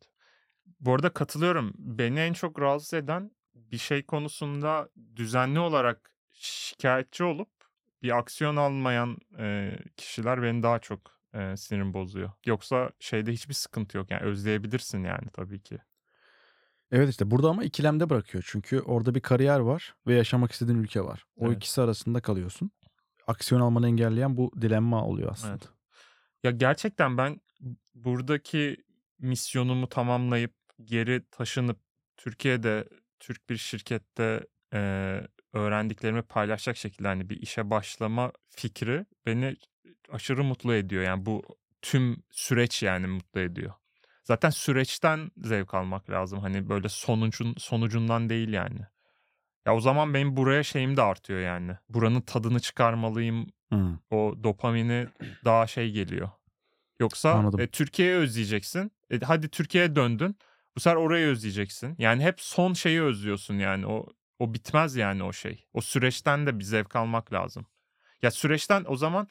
Bu 0.81 0.95
arada 0.95 1.13
katılıyorum. 1.13 1.73
Beni 1.79 2.21
en 2.21 2.33
çok 2.33 2.61
rahatsız 2.61 2.95
eden 2.95 3.31
bir 3.55 3.79
şey 3.79 4.03
konusunda 4.03 4.89
düzenli 5.17 5.59
olarak 5.59 6.13
şikayetçi 6.33 7.25
olup 7.25 7.49
bir 8.03 8.19
aksiyon 8.19 8.57
almayan 8.57 9.19
e, 9.39 9.79
kişiler 9.97 10.43
beni 10.43 10.63
daha 10.63 10.79
çok 10.79 11.01
e, 11.35 11.57
sinirim 11.57 11.95
bozuyor. 11.95 12.31
Yoksa 12.47 12.91
şeyde 13.01 13.33
hiçbir 13.33 13.55
sıkıntı 13.55 13.97
yok. 13.99 14.11
Yani 14.11 14.23
özleyebilirsin 14.23 15.05
yani 15.05 15.29
tabii 15.33 15.63
ki. 15.63 15.79
Evet 16.91 17.09
işte 17.09 17.31
burada 17.31 17.49
ama 17.49 17.65
ikilemde 17.65 18.11
bırakıyor. 18.11 18.45
Çünkü 18.47 18.81
orada 18.81 19.15
bir 19.15 19.21
kariyer 19.21 19.61
var 19.61 19.95
ve 20.07 20.15
yaşamak 20.15 20.53
istediğin 20.53 20.79
ülke 20.79 21.01
var. 21.01 21.25
O 21.37 21.47
Evet. 21.47 21.57
ikisi 21.57 21.83
arasında 21.83 22.21
kalıyorsun. 22.21 22.71
Aksiyon 23.27 23.61
almanı 23.61 23.87
engelleyen 23.87 24.37
bu 24.37 24.53
dilemma 24.61 25.05
oluyor 25.05 25.33
aslında. 25.33 25.53
Evet. 25.53 25.69
Ya 26.43 26.51
gerçekten 26.51 27.19
ben 27.19 27.41
buradaki 27.95 28.77
misyonumu 29.19 29.89
tamamlayıp 29.89 30.55
geri 30.85 31.23
taşınıp 31.31 31.79
Türkiye'de 32.17 32.89
Türk 33.21 33.51
bir 33.51 33.57
şirkette 33.57 34.47
e, 34.73 35.21
öğrendiklerimi 35.53 36.23
paylaşacak 36.23 36.77
şekilde 36.77 37.09
hani 37.09 37.31
bir 37.31 37.43
işe 37.43 37.71
başlama 37.71 38.33
fikri 38.49 39.07
beni 39.27 39.57
aşırı 40.11 40.45
mutlu 40.45 40.75
ediyor. 40.75 41.03
Yani 41.03 41.27
bu 41.27 41.43
tüm 41.83 42.23
süreç 42.31 42.83
yani 42.83 43.07
mutlu 43.07 43.41
ediyor. 43.41 43.73
Zaten 44.25 44.51
süreçten 44.51 45.31
zevk 45.37 45.75
almak 45.75 46.11
lazım. 46.11 46.39
Hani 46.41 46.69
böyle 46.69 46.89
sonucun 46.89 47.55
sonucundan 47.59 48.29
değil 48.29 48.53
yani. 48.53 48.81
Ya 49.67 49.75
o 49.75 49.81
zaman 49.81 50.15
benim 50.15 50.37
buraya 50.37 50.63
şeyim 50.63 50.97
de 50.97 51.03
artıyor 51.03 51.41
yani. 51.41 51.77
Buranın 51.89 52.21
tadını 52.21 52.61
çıkarmalıyım. 52.61 53.47
Hı. 53.73 53.99
O 54.11 54.35
dopamini 54.45 55.07
daha 55.45 55.67
şey 55.67 55.91
geliyor. 55.91 56.31
Yoksa 57.01 57.31
Anladım. 57.33 57.61
e, 57.61 57.67
Türkiye'yi 57.67 58.15
özleyeceksin. 58.15 58.93
E, 59.11 59.19
hadi 59.19 59.49
Türkiye'ye 59.49 59.97
döndün. 59.97 60.37
Bu 60.77 60.81
sefer 60.81 60.97
orayı 60.97 61.27
özleyeceksin. 61.27 61.95
Yani 61.99 62.23
hep 62.23 62.41
son 62.41 62.73
şeyi 62.73 63.03
özlüyorsun 63.03 63.55
yani. 63.55 63.87
O 63.87 64.07
o 64.39 64.55
bitmez 64.55 64.97
yani 64.97 65.23
o 65.23 65.33
şey. 65.33 65.65
O 65.73 65.81
süreçten 65.81 66.47
de 66.47 66.59
bir 66.59 66.65
zevk 66.65 66.97
almak 66.97 67.33
lazım. 67.33 67.67
Ya 68.23 68.31
süreçten 68.31 68.85
o 68.89 68.97
zaman 68.97 69.29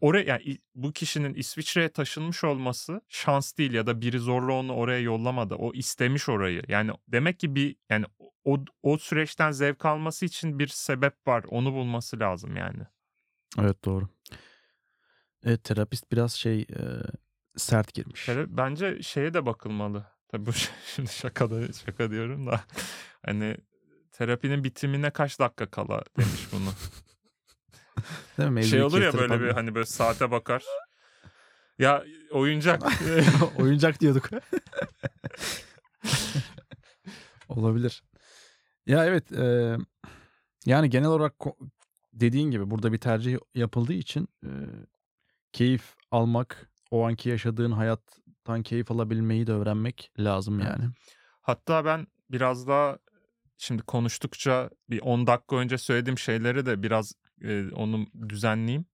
oraya 0.00 0.24
yani 0.24 0.58
bu 0.74 0.92
kişinin 0.92 1.34
İsviçre'ye 1.34 1.88
taşınmış 1.88 2.44
olması 2.44 3.00
şans 3.08 3.56
değil 3.56 3.72
ya 3.72 3.86
da 3.86 4.00
biri 4.00 4.18
zorla 4.18 4.52
onu 4.52 4.74
oraya 4.74 5.00
yollamadı. 5.00 5.54
O 5.54 5.72
istemiş 5.72 6.28
orayı. 6.28 6.62
Yani 6.68 6.90
demek 7.08 7.40
ki 7.40 7.54
bir 7.54 7.76
yani 7.90 8.06
o 8.44 8.64
o 8.82 8.98
süreçten 8.98 9.50
zevk 9.50 9.84
alması 9.84 10.26
için 10.26 10.58
bir 10.58 10.68
sebep 10.68 11.26
var. 11.26 11.44
Onu 11.48 11.72
bulması 11.72 12.20
lazım 12.20 12.56
yani. 12.56 12.82
Evet 13.58 13.84
doğru. 13.84 14.08
Evet 15.44 15.64
terapist 15.64 16.12
biraz 16.12 16.32
şey 16.32 16.60
e, 16.60 16.80
sert 17.56 17.94
girmiş. 17.94 18.28
Bence 18.48 19.02
şeye 19.02 19.34
de 19.34 19.46
bakılmalı. 19.46 20.15
Tabii 20.36 20.46
bu 20.46 20.52
şimdi 20.94 21.12
şaka 21.12 21.50
da 21.50 21.72
şaka 21.72 22.10
diyorum 22.10 22.46
da 22.46 22.60
hani 23.26 23.56
terapinin 24.12 24.64
bitimine 24.64 25.10
kaç 25.10 25.38
dakika 25.38 25.66
kala 25.66 26.02
demiş 26.18 26.48
bunu. 26.52 26.70
Değil 28.38 28.50
mi? 28.50 28.64
şey 28.64 28.82
olur 28.82 29.00
ya 29.00 29.12
böyle 29.12 29.40
bir 29.40 29.48
hani 29.50 29.74
böyle 29.74 29.86
saate 29.86 30.30
bakar. 30.30 30.64
Ya 31.78 32.04
oyuncak 32.30 32.82
Oyuncak 33.58 34.00
diyorduk. 34.00 34.30
Olabilir. 37.48 38.02
Ya 38.86 39.04
evet 39.04 39.32
e, 39.32 39.76
yani 40.66 40.90
genel 40.90 41.08
olarak 41.08 41.34
dediğin 42.12 42.50
gibi 42.50 42.70
burada 42.70 42.92
bir 42.92 42.98
tercih 42.98 43.38
yapıldığı 43.54 43.92
için 43.92 44.28
e, 44.44 44.50
keyif 45.52 45.94
almak, 46.10 46.70
o 46.90 47.06
anki 47.06 47.28
yaşadığın 47.28 47.72
hayattan 48.48 48.62
keyif 48.62 48.90
alabilmeyi 48.90 49.46
de 49.46 49.52
öğrenmek 49.52 50.10
lazım 50.18 50.60
yani. 50.60 50.84
Hatta 51.42 51.84
ben 51.84 52.06
biraz 52.30 52.66
daha 52.66 52.98
şimdi 53.58 53.82
konuştukça 53.82 54.70
bir 54.90 55.00
10 55.00 55.26
dakika 55.26 55.56
önce 55.56 55.78
söylediğim 55.78 56.18
şeyleri 56.18 56.66
de 56.66 56.82
biraz 56.82 57.12
e, 57.42 57.68
onu 57.72 58.06
düzenleyeyim. 58.28 58.86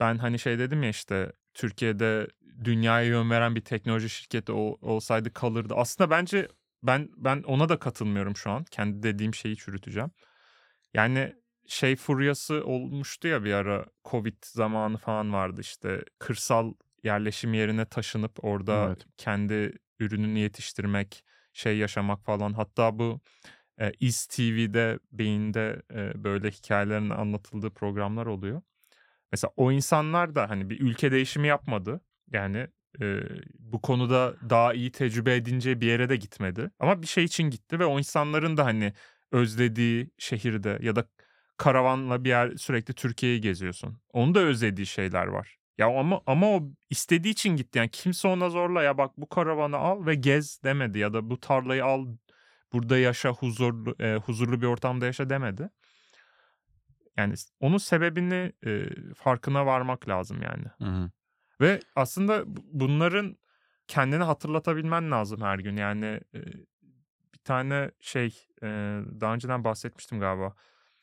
Ben 0.00 0.18
hani 0.18 0.38
şey 0.38 0.58
dedim 0.58 0.82
ya 0.82 0.88
işte 0.88 1.32
Türkiye'de 1.54 2.28
dünyaya 2.64 3.06
yön 3.06 3.30
veren 3.30 3.54
bir 3.54 3.64
teknoloji 3.64 4.08
şirketi 4.08 4.52
ol- 4.52 4.78
olsaydı 4.80 5.32
kalırdı. 5.32 5.74
Aslında 5.76 6.10
bence 6.10 6.48
ben 6.82 7.08
ben 7.16 7.42
ona 7.42 7.68
da 7.68 7.78
katılmıyorum 7.78 8.36
şu 8.36 8.50
an. 8.50 8.64
Kendi 8.64 9.02
dediğim 9.02 9.34
şeyi 9.34 9.56
çürüteceğim. 9.56 10.10
Yani 10.94 11.34
şey 11.66 11.96
furyası 11.96 12.64
olmuştu 12.64 13.28
ya 13.28 13.44
bir 13.44 13.52
ara 13.52 13.86
Covid 14.04 14.36
zamanı 14.44 14.96
falan 14.96 15.32
vardı 15.32 15.60
işte 15.60 16.04
kırsal 16.18 16.72
yerleşim 17.04 17.54
yerine 17.54 17.84
taşınıp 17.84 18.44
orada 18.44 18.86
Evet. 18.86 19.06
kendi 19.16 19.72
ürününü 19.98 20.38
yetiştirmek, 20.38 21.24
şey 21.52 21.78
yaşamak 21.78 22.24
falan. 22.24 22.52
Hatta 22.52 22.98
bu 22.98 23.20
e, 23.80 23.92
İz 24.00 24.26
TV'de, 24.26 24.98
Beyin'de 25.12 25.82
e, 25.94 26.24
böyle 26.24 26.50
hikayelerin 26.50 27.10
anlatıldığı 27.10 27.70
programlar 27.70 28.26
oluyor. 28.26 28.62
Mesela 29.32 29.52
o 29.56 29.72
insanlar 29.72 30.34
da 30.34 30.50
hani 30.50 30.70
bir 30.70 30.80
ülke 30.80 31.12
değişimi 31.12 31.48
yapmadı. 31.48 32.00
Yani 32.32 32.66
e, 33.00 33.20
bu 33.58 33.80
konuda 33.80 34.36
daha 34.50 34.74
iyi 34.74 34.92
tecrübe 34.92 35.36
edince 35.36 35.80
bir 35.80 35.86
yere 35.86 36.08
de 36.08 36.16
gitmedi. 36.16 36.70
Ama 36.78 37.02
bir 37.02 37.06
şey 37.06 37.24
için 37.24 37.50
gitti 37.50 37.78
ve 37.78 37.84
o 37.84 37.98
insanların 37.98 38.56
da 38.56 38.64
hani 38.64 38.92
özlediği 39.32 40.10
şehirde 40.18 40.78
ya 40.82 40.96
da 40.96 41.04
karavanla 41.56 42.24
bir 42.24 42.28
yer 42.28 42.56
sürekli 42.56 42.94
Türkiye'yi 42.94 43.40
geziyorsun. 43.40 43.98
Onun 44.12 44.34
da 44.34 44.40
özlediği 44.40 44.86
şeyler 44.86 45.26
var. 45.26 45.59
Ya 45.80 45.86
ama 45.98 46.20
ama 46.26 46.46
o 46.46 46.62
istediği 46.90 47.30
için 47.32 47.56
gitti. 47.56 47.78
Yani 47.78 47.88
kimse 47.90 48.28
ona 48.28 48.50
zorla 48.50 48.82
ya 48.82 48.98
bak 48.98 49.10
bu 49.16 49.28
karavanı 49.28 49.76
al 49.76 50.06
ve 50.06 50.14
gez 50.14 50.62
demedi 50.64 50.98
ya 50.98 51.12
da 51.12 51.30
bu 51.30 51.40
tarlayı 51.40 51.84
al 51.84 52.06
burada 52.72 52.98
yaşa 52.98 53.30
huzurlu 53.30 53.94
e, 54.00 54.14
huzurlu 54.16 54.60
bir 54.60 54.66
ortamda 54.66 55.06
yaşa 55.06 55.30
demedi. 55.30 55.70
Yani 57.16 57.34
onun 57.60 57.78
sebebini 57.78 58.52
e, 58.66 58.84
farkına 59.14 59.66
varmak 59.66 60.08
lazım 60.08 60.42
yani. 60.42 60.64
Ve 61.60 61.80
aslında 61.96 62.56
bu- 62.56 62.64
bunların 62.72 63.36
kendini 63.88 64.22
hatırlatabilmen 64.22 65.10
lazım 65.10 65.40
her 65.42 65.58
gün. 65.58 65.76
Yani 65.76 66.20
e, 66.34 66.38
bir 67.34 67.38
tane 67.44 67.90
şey 68.00 68.26
e, 68.62 68.66
daha 69.20 69.34
önceden 69.34 69.64
bahsetmiştim 69.64 70.20
galiba. 70.20 70.54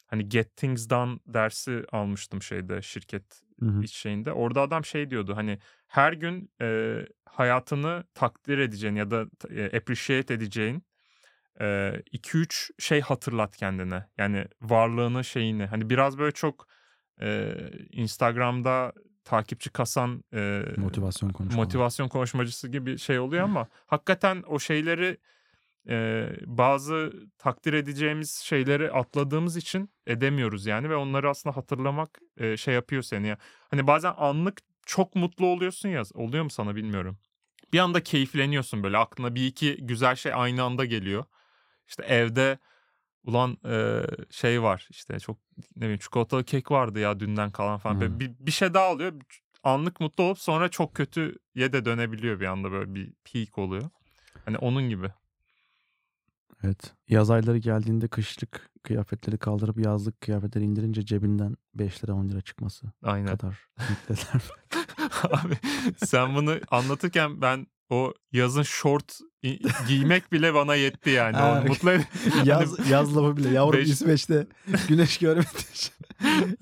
Hani 0.07 0.29
Get 0.29 0.57
Things 0.57 0.89
Done 0.89 1.19
dersi 1.27 1.83
almıştım 1.91 2.41
şeyde 2.41 2.81
şirket 2.81 3.41
Hı 3.59 3.65
hı. 3.65 3.83
iç 3.83 3.95
şeyinde. 3.95 4.31
Orada 4.31 4.61
adam 4.61 4.85
şey 4.85 5.09
diyordu 5.09 5.35
hani 5.35 5.59
her 5.87 6.13
gün 6.13 6.51
e, 6.61 6.99
hayatını 7.25 8.03
takdir 8.13 8.57
edeceğin 8.57 8.95
ya 8.95 9.11
da 9.11 9.25
e, 9.49 9.77
appreciate 9.77 10.33
edeceğin 10.33 10.83
2-3 11.59 12.71
şey 12.79 13.01
hatırlat 13.01 13.57
kendine. 13.57 14.05
Yani 14.17 14.45
varlığını 14.61 15.23
şeyini. 15.23 15.65
Hani 15.65 15.89
biraz 15.89 16.17
böyle 16.17 16.31
çok 16.31 16.67
e, 17.21 17.53
Instagram'da 17.91 18.93
takipçi 19.23 19.69
kasan 19.69 20.23
e, 20.33 20.63
Motivasyon 20.77 21.29
konuşmaları. 21.29 21.65
motivasyon 21.65 22.07
konuşmacısı 22.07 22.67
gibi 22.67 22.97
şey 22.97 23.19
oluyor 23.19 23.43
ama 23.43 23.67
hakikaten 23.85 24.43
o 24.47 24.59
şeyleri 24.59 25.17
e, 25.89 26.29
bazı 26.45 27.13
takdir 27.37 27.73
edeceğimiz 27.73 28.35
şeyleri 28.35 28.91
atladığımız 28.91 29.57
için 29.57 29.89
edemiyoruz 30.07 30.65
yani 30.65 30.89
ve 30.89 30.95
onları 30.95 31.29
aslında 31.29 31.57
hatırlamak 31.57 32.19
e, 32.37 32.57
şey 32.57 32.73
yapıyor 32.73 33.01
seni 33.01 33.27
ya. 33.27 33.37
Hani 33.71 33.87
bazen 33.87 34.13
anlık 34.17 34.61
çok 34.85 35.15
mutlu 35.15 35.45
oluyorsun 35.45 35.89
ya 35.89 36.03
oluyor 36.13 36.43
mu 36.43 36.49
sana 36.49 36.75
bilmiyorum. 36.75 37.17
Bir 37.73 37.79
anda 37.79 38.03
keyifleniyorsun 38.03 38.83
böyle 38.83 38.97
aklına 38.97 39.35
bir 39.35 39.47
iki 39.47 39.77
güzel 39.77 40.15
şey 40.15 40.33
aynı 40.35 40.63
anda 40.63 40.85
geliyor. 40.85 41.25
İşte 41.87 42.03
evde 42.03 42.59
ulan 43.23 43.57
e, 43.65 44.01
şey 44.31 44.61
var 44.61 44.87
işte 44.89 45.19
çok 45.19 45.37
ne 45.75 45.81
bileyim 45.81 45.99
çikolatalı 45.99 46.43
kek 46.43 46.71
vardı 46.71 46.99
ya 46.99 47.19
dünden 47.19 47.51
kalan 47.51 47.77
falan. 47.77 48.01
Hmm. 48.01 48.19
bir, 48.19 48.31
bir 48.39 48.51
şey 48.51 48.73
daha 48.73 48.91
oluyor. 48.91 49.13
Anlık 49.63 49.99
mutlu 49.99 50.23
olup 50.23 50.39
sonra 50.39 50.69
çok 50.69 50.95
kötüye 50.95 51.73
de 51.73 51.85
dönebiliyor 51.85 52.39
bir 52.39 52.45
anda 52.45 52.71
böyle 52.71 52.95
bir 52.95 53.13
peak 53.33 53.57
oluyor. 53.57 53.89
Hani 54.45 54.57
onun 54.57 54.89
gibi. 54.89 55.11
Evet. 56.63 56.93
Yaz 57.09 57.29
ayları 57.29 57.57
geldiğinde 57.57 58.07
kışlık 58.07 58.69
kıyafetleri 58.83 59.37
kaldırıp 59.37 59.79
yazlık 59.85 60.21
kıyafetleri 60.21 60.63
indirince 60.63 61.05
cebinden 61.05 61.55
5 61.73 62.03
lira 62.03 62.13
10 62.13 62.29
lira 62.29 62.41
çıkması 62.41 62.85
Aynen. 63.03 63.37
kadar. 63.37 63.67
Abi 65.23 65.53
sen 66.05 66.35
bunu 66.35 66.55
anlatırken 66.71 67.41
ben 67.41 67.67
o 67.89 68.13
yazın 68.31 68.63
i- 69.45 69.59
giymek 69.87 70.31
bile 70.31 70.53
bana 70.53 70.75
yetti 70.75 71.09
yani. 71.09 71.37
Ha, 71.37 71.61
O 71.63 71.67
mutlu 71.67 71.89
ed- 71.91 72.45
yaz, 72.45 72.89
yaz 72.89 73.17
lafı 73.17 73.37
bile. 73.37 73.49
Yavrum 73.49 73.79
Beş- 73.79 73.89
İsveç'te 73.89 74.47
güneş 74.87 75.17
görmediği 75.17 75.71
için 75.73 75.93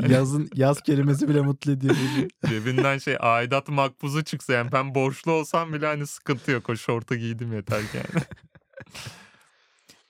Yazın 0.14 0.50
yaz 0.54 0.82
kelimesi 0.82 1.30
bile 1.30 1.42
mutlu 1.42 1.72
ediyor. 1.72 1.96
Cebinden 2.50 2.98
şey 2.98 3.18
aidat 3.20 3.70
makbuzu 3.70 4.24
çıksa 4.24 4.54
yani 4.54 4.72
ben 4.72 4.96
borçlu 4.96 5.32
olsam 5.32 5.74
bile 5.74 5.86
hani 5.86 6.08
sıkıntı 6.08 6.52
yok. 6.52 6.70
O 6.70 6.76
şortu 6.76 7.16
giydim 7.16 7.54
yeter 7.54 7.82
ki 7.82 7.98
yani. 7.98 8.24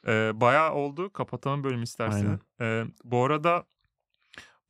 Ee, 0.08 0.32
bayağı 0.34 0.74
oldu. 0.74 1.14
Kapatalım 1.14 1.64
bölümü 1.64 1.84
istersen. 1.84 2.40
Ee, 2.62 2.86
bu 3.04 3.26
arada 3.26 3.66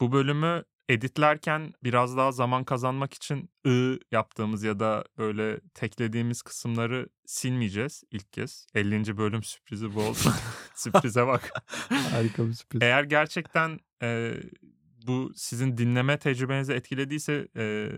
bu 0.01 0.11
bölümü 0.11 0.63
editlerken 0.89 1.73
biraz 1.83 2.17
daha 2.17 2.31
zaman 2.31 2.63
kazanmak 2.63 3.13
için 3.13 3.49
ı 3.67 3.99
yaptığımız 4.11 4.63
ya 4.63 4.79
da 4.79 5.05
böyle 5.17 5.59
teklediğimiz 5.73 6.41
kısımları 6.41 7.09
silmeyeceğiz 7.25 8.03
ilk 8.11 8.33
kez. 8.33 8.67
50. 8.73 9.17
bölüm 9.17 9.43
sürprizi 9.43 9.95
bu 9.95 10.01
oldu. 10.01 10.17
Sürprize 10.75 11.27
bak. 11.27 11.51
Harika 12.11 12.47
bir 12.47 12.53
sürpriz. 12.53 12.81
Eğer 12.81 13.03
gerçekten 13.03 13.79
e, 14.01 14.33
bu 15.07 15.31
sizin 15.35 15.77
dinleme 15.77 16.19
tecrübenizi 16.19 16.73
etkilediyse 16.73 17.47
e, 17.57 17.91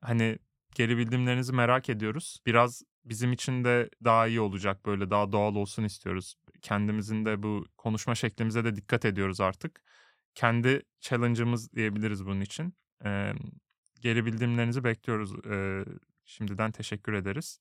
hani 0.00 0.38
geri 0.74 0.96
bildirimlerinizi 0.96 1.52
merak 1.52 1.88
ediyoruz. 1.88 2.38
Biraz 2.46 2.82
bizim 3.04 3.32
için 3.32 3.64
de 3.64 3.90
daha 4.04 4.26
iyi 4.26 4.40
olacak 4.40 4.86
böyle 4.86 5.10
daha 5.10 5.32
doğal 5.32 5.54
olsun 5.54 5.84
istiyoruz. 5.84 6.34
Kendimizin 6.62 7.24
de 7.24 7.42
bu 7.42 7.66
konuşma 7.76 8.14
şeklimize 8.14 8.64
de 8.64 8.76
dikkat 8.76 9.04
ediyoruz 9.04 9.40
artık. 9.40 9.82
Kendi 10.34 10.82
challenge'ımız 11.00 11.72
diyebiliriz 11.72 12.26
bunun 12.26 12.40
için. 12.40 12.74
E, 13.04 13.32
geri 14.00 14.26
bildirimlerinizi 14.26 14.84
bekliyoruz. 14.84 15.46
E, 15.46 15.84
şimdiden 16.24 16.70
teşekkür 16.70 17.12
ederiz. 17.12 17.60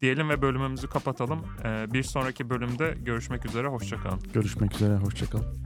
Diyelim 0.00 0.28
ve 0.28 0.42
bölümümüzü 0.42 0.88
kapatalım. 0.88 1.46
E, 1.64 1.92
bir 1.92 2.02
sonraki 2.02 2.50
bölümde 2.50 2.96
görüşmek 3.00 3.46
üzere. 3.46 3.68
Hoşçakalın. 3.68 4.20
Görüşmek 4.32 4.74
üzere. 4.74 4.94
Hoşçakalın. 4.94 5.62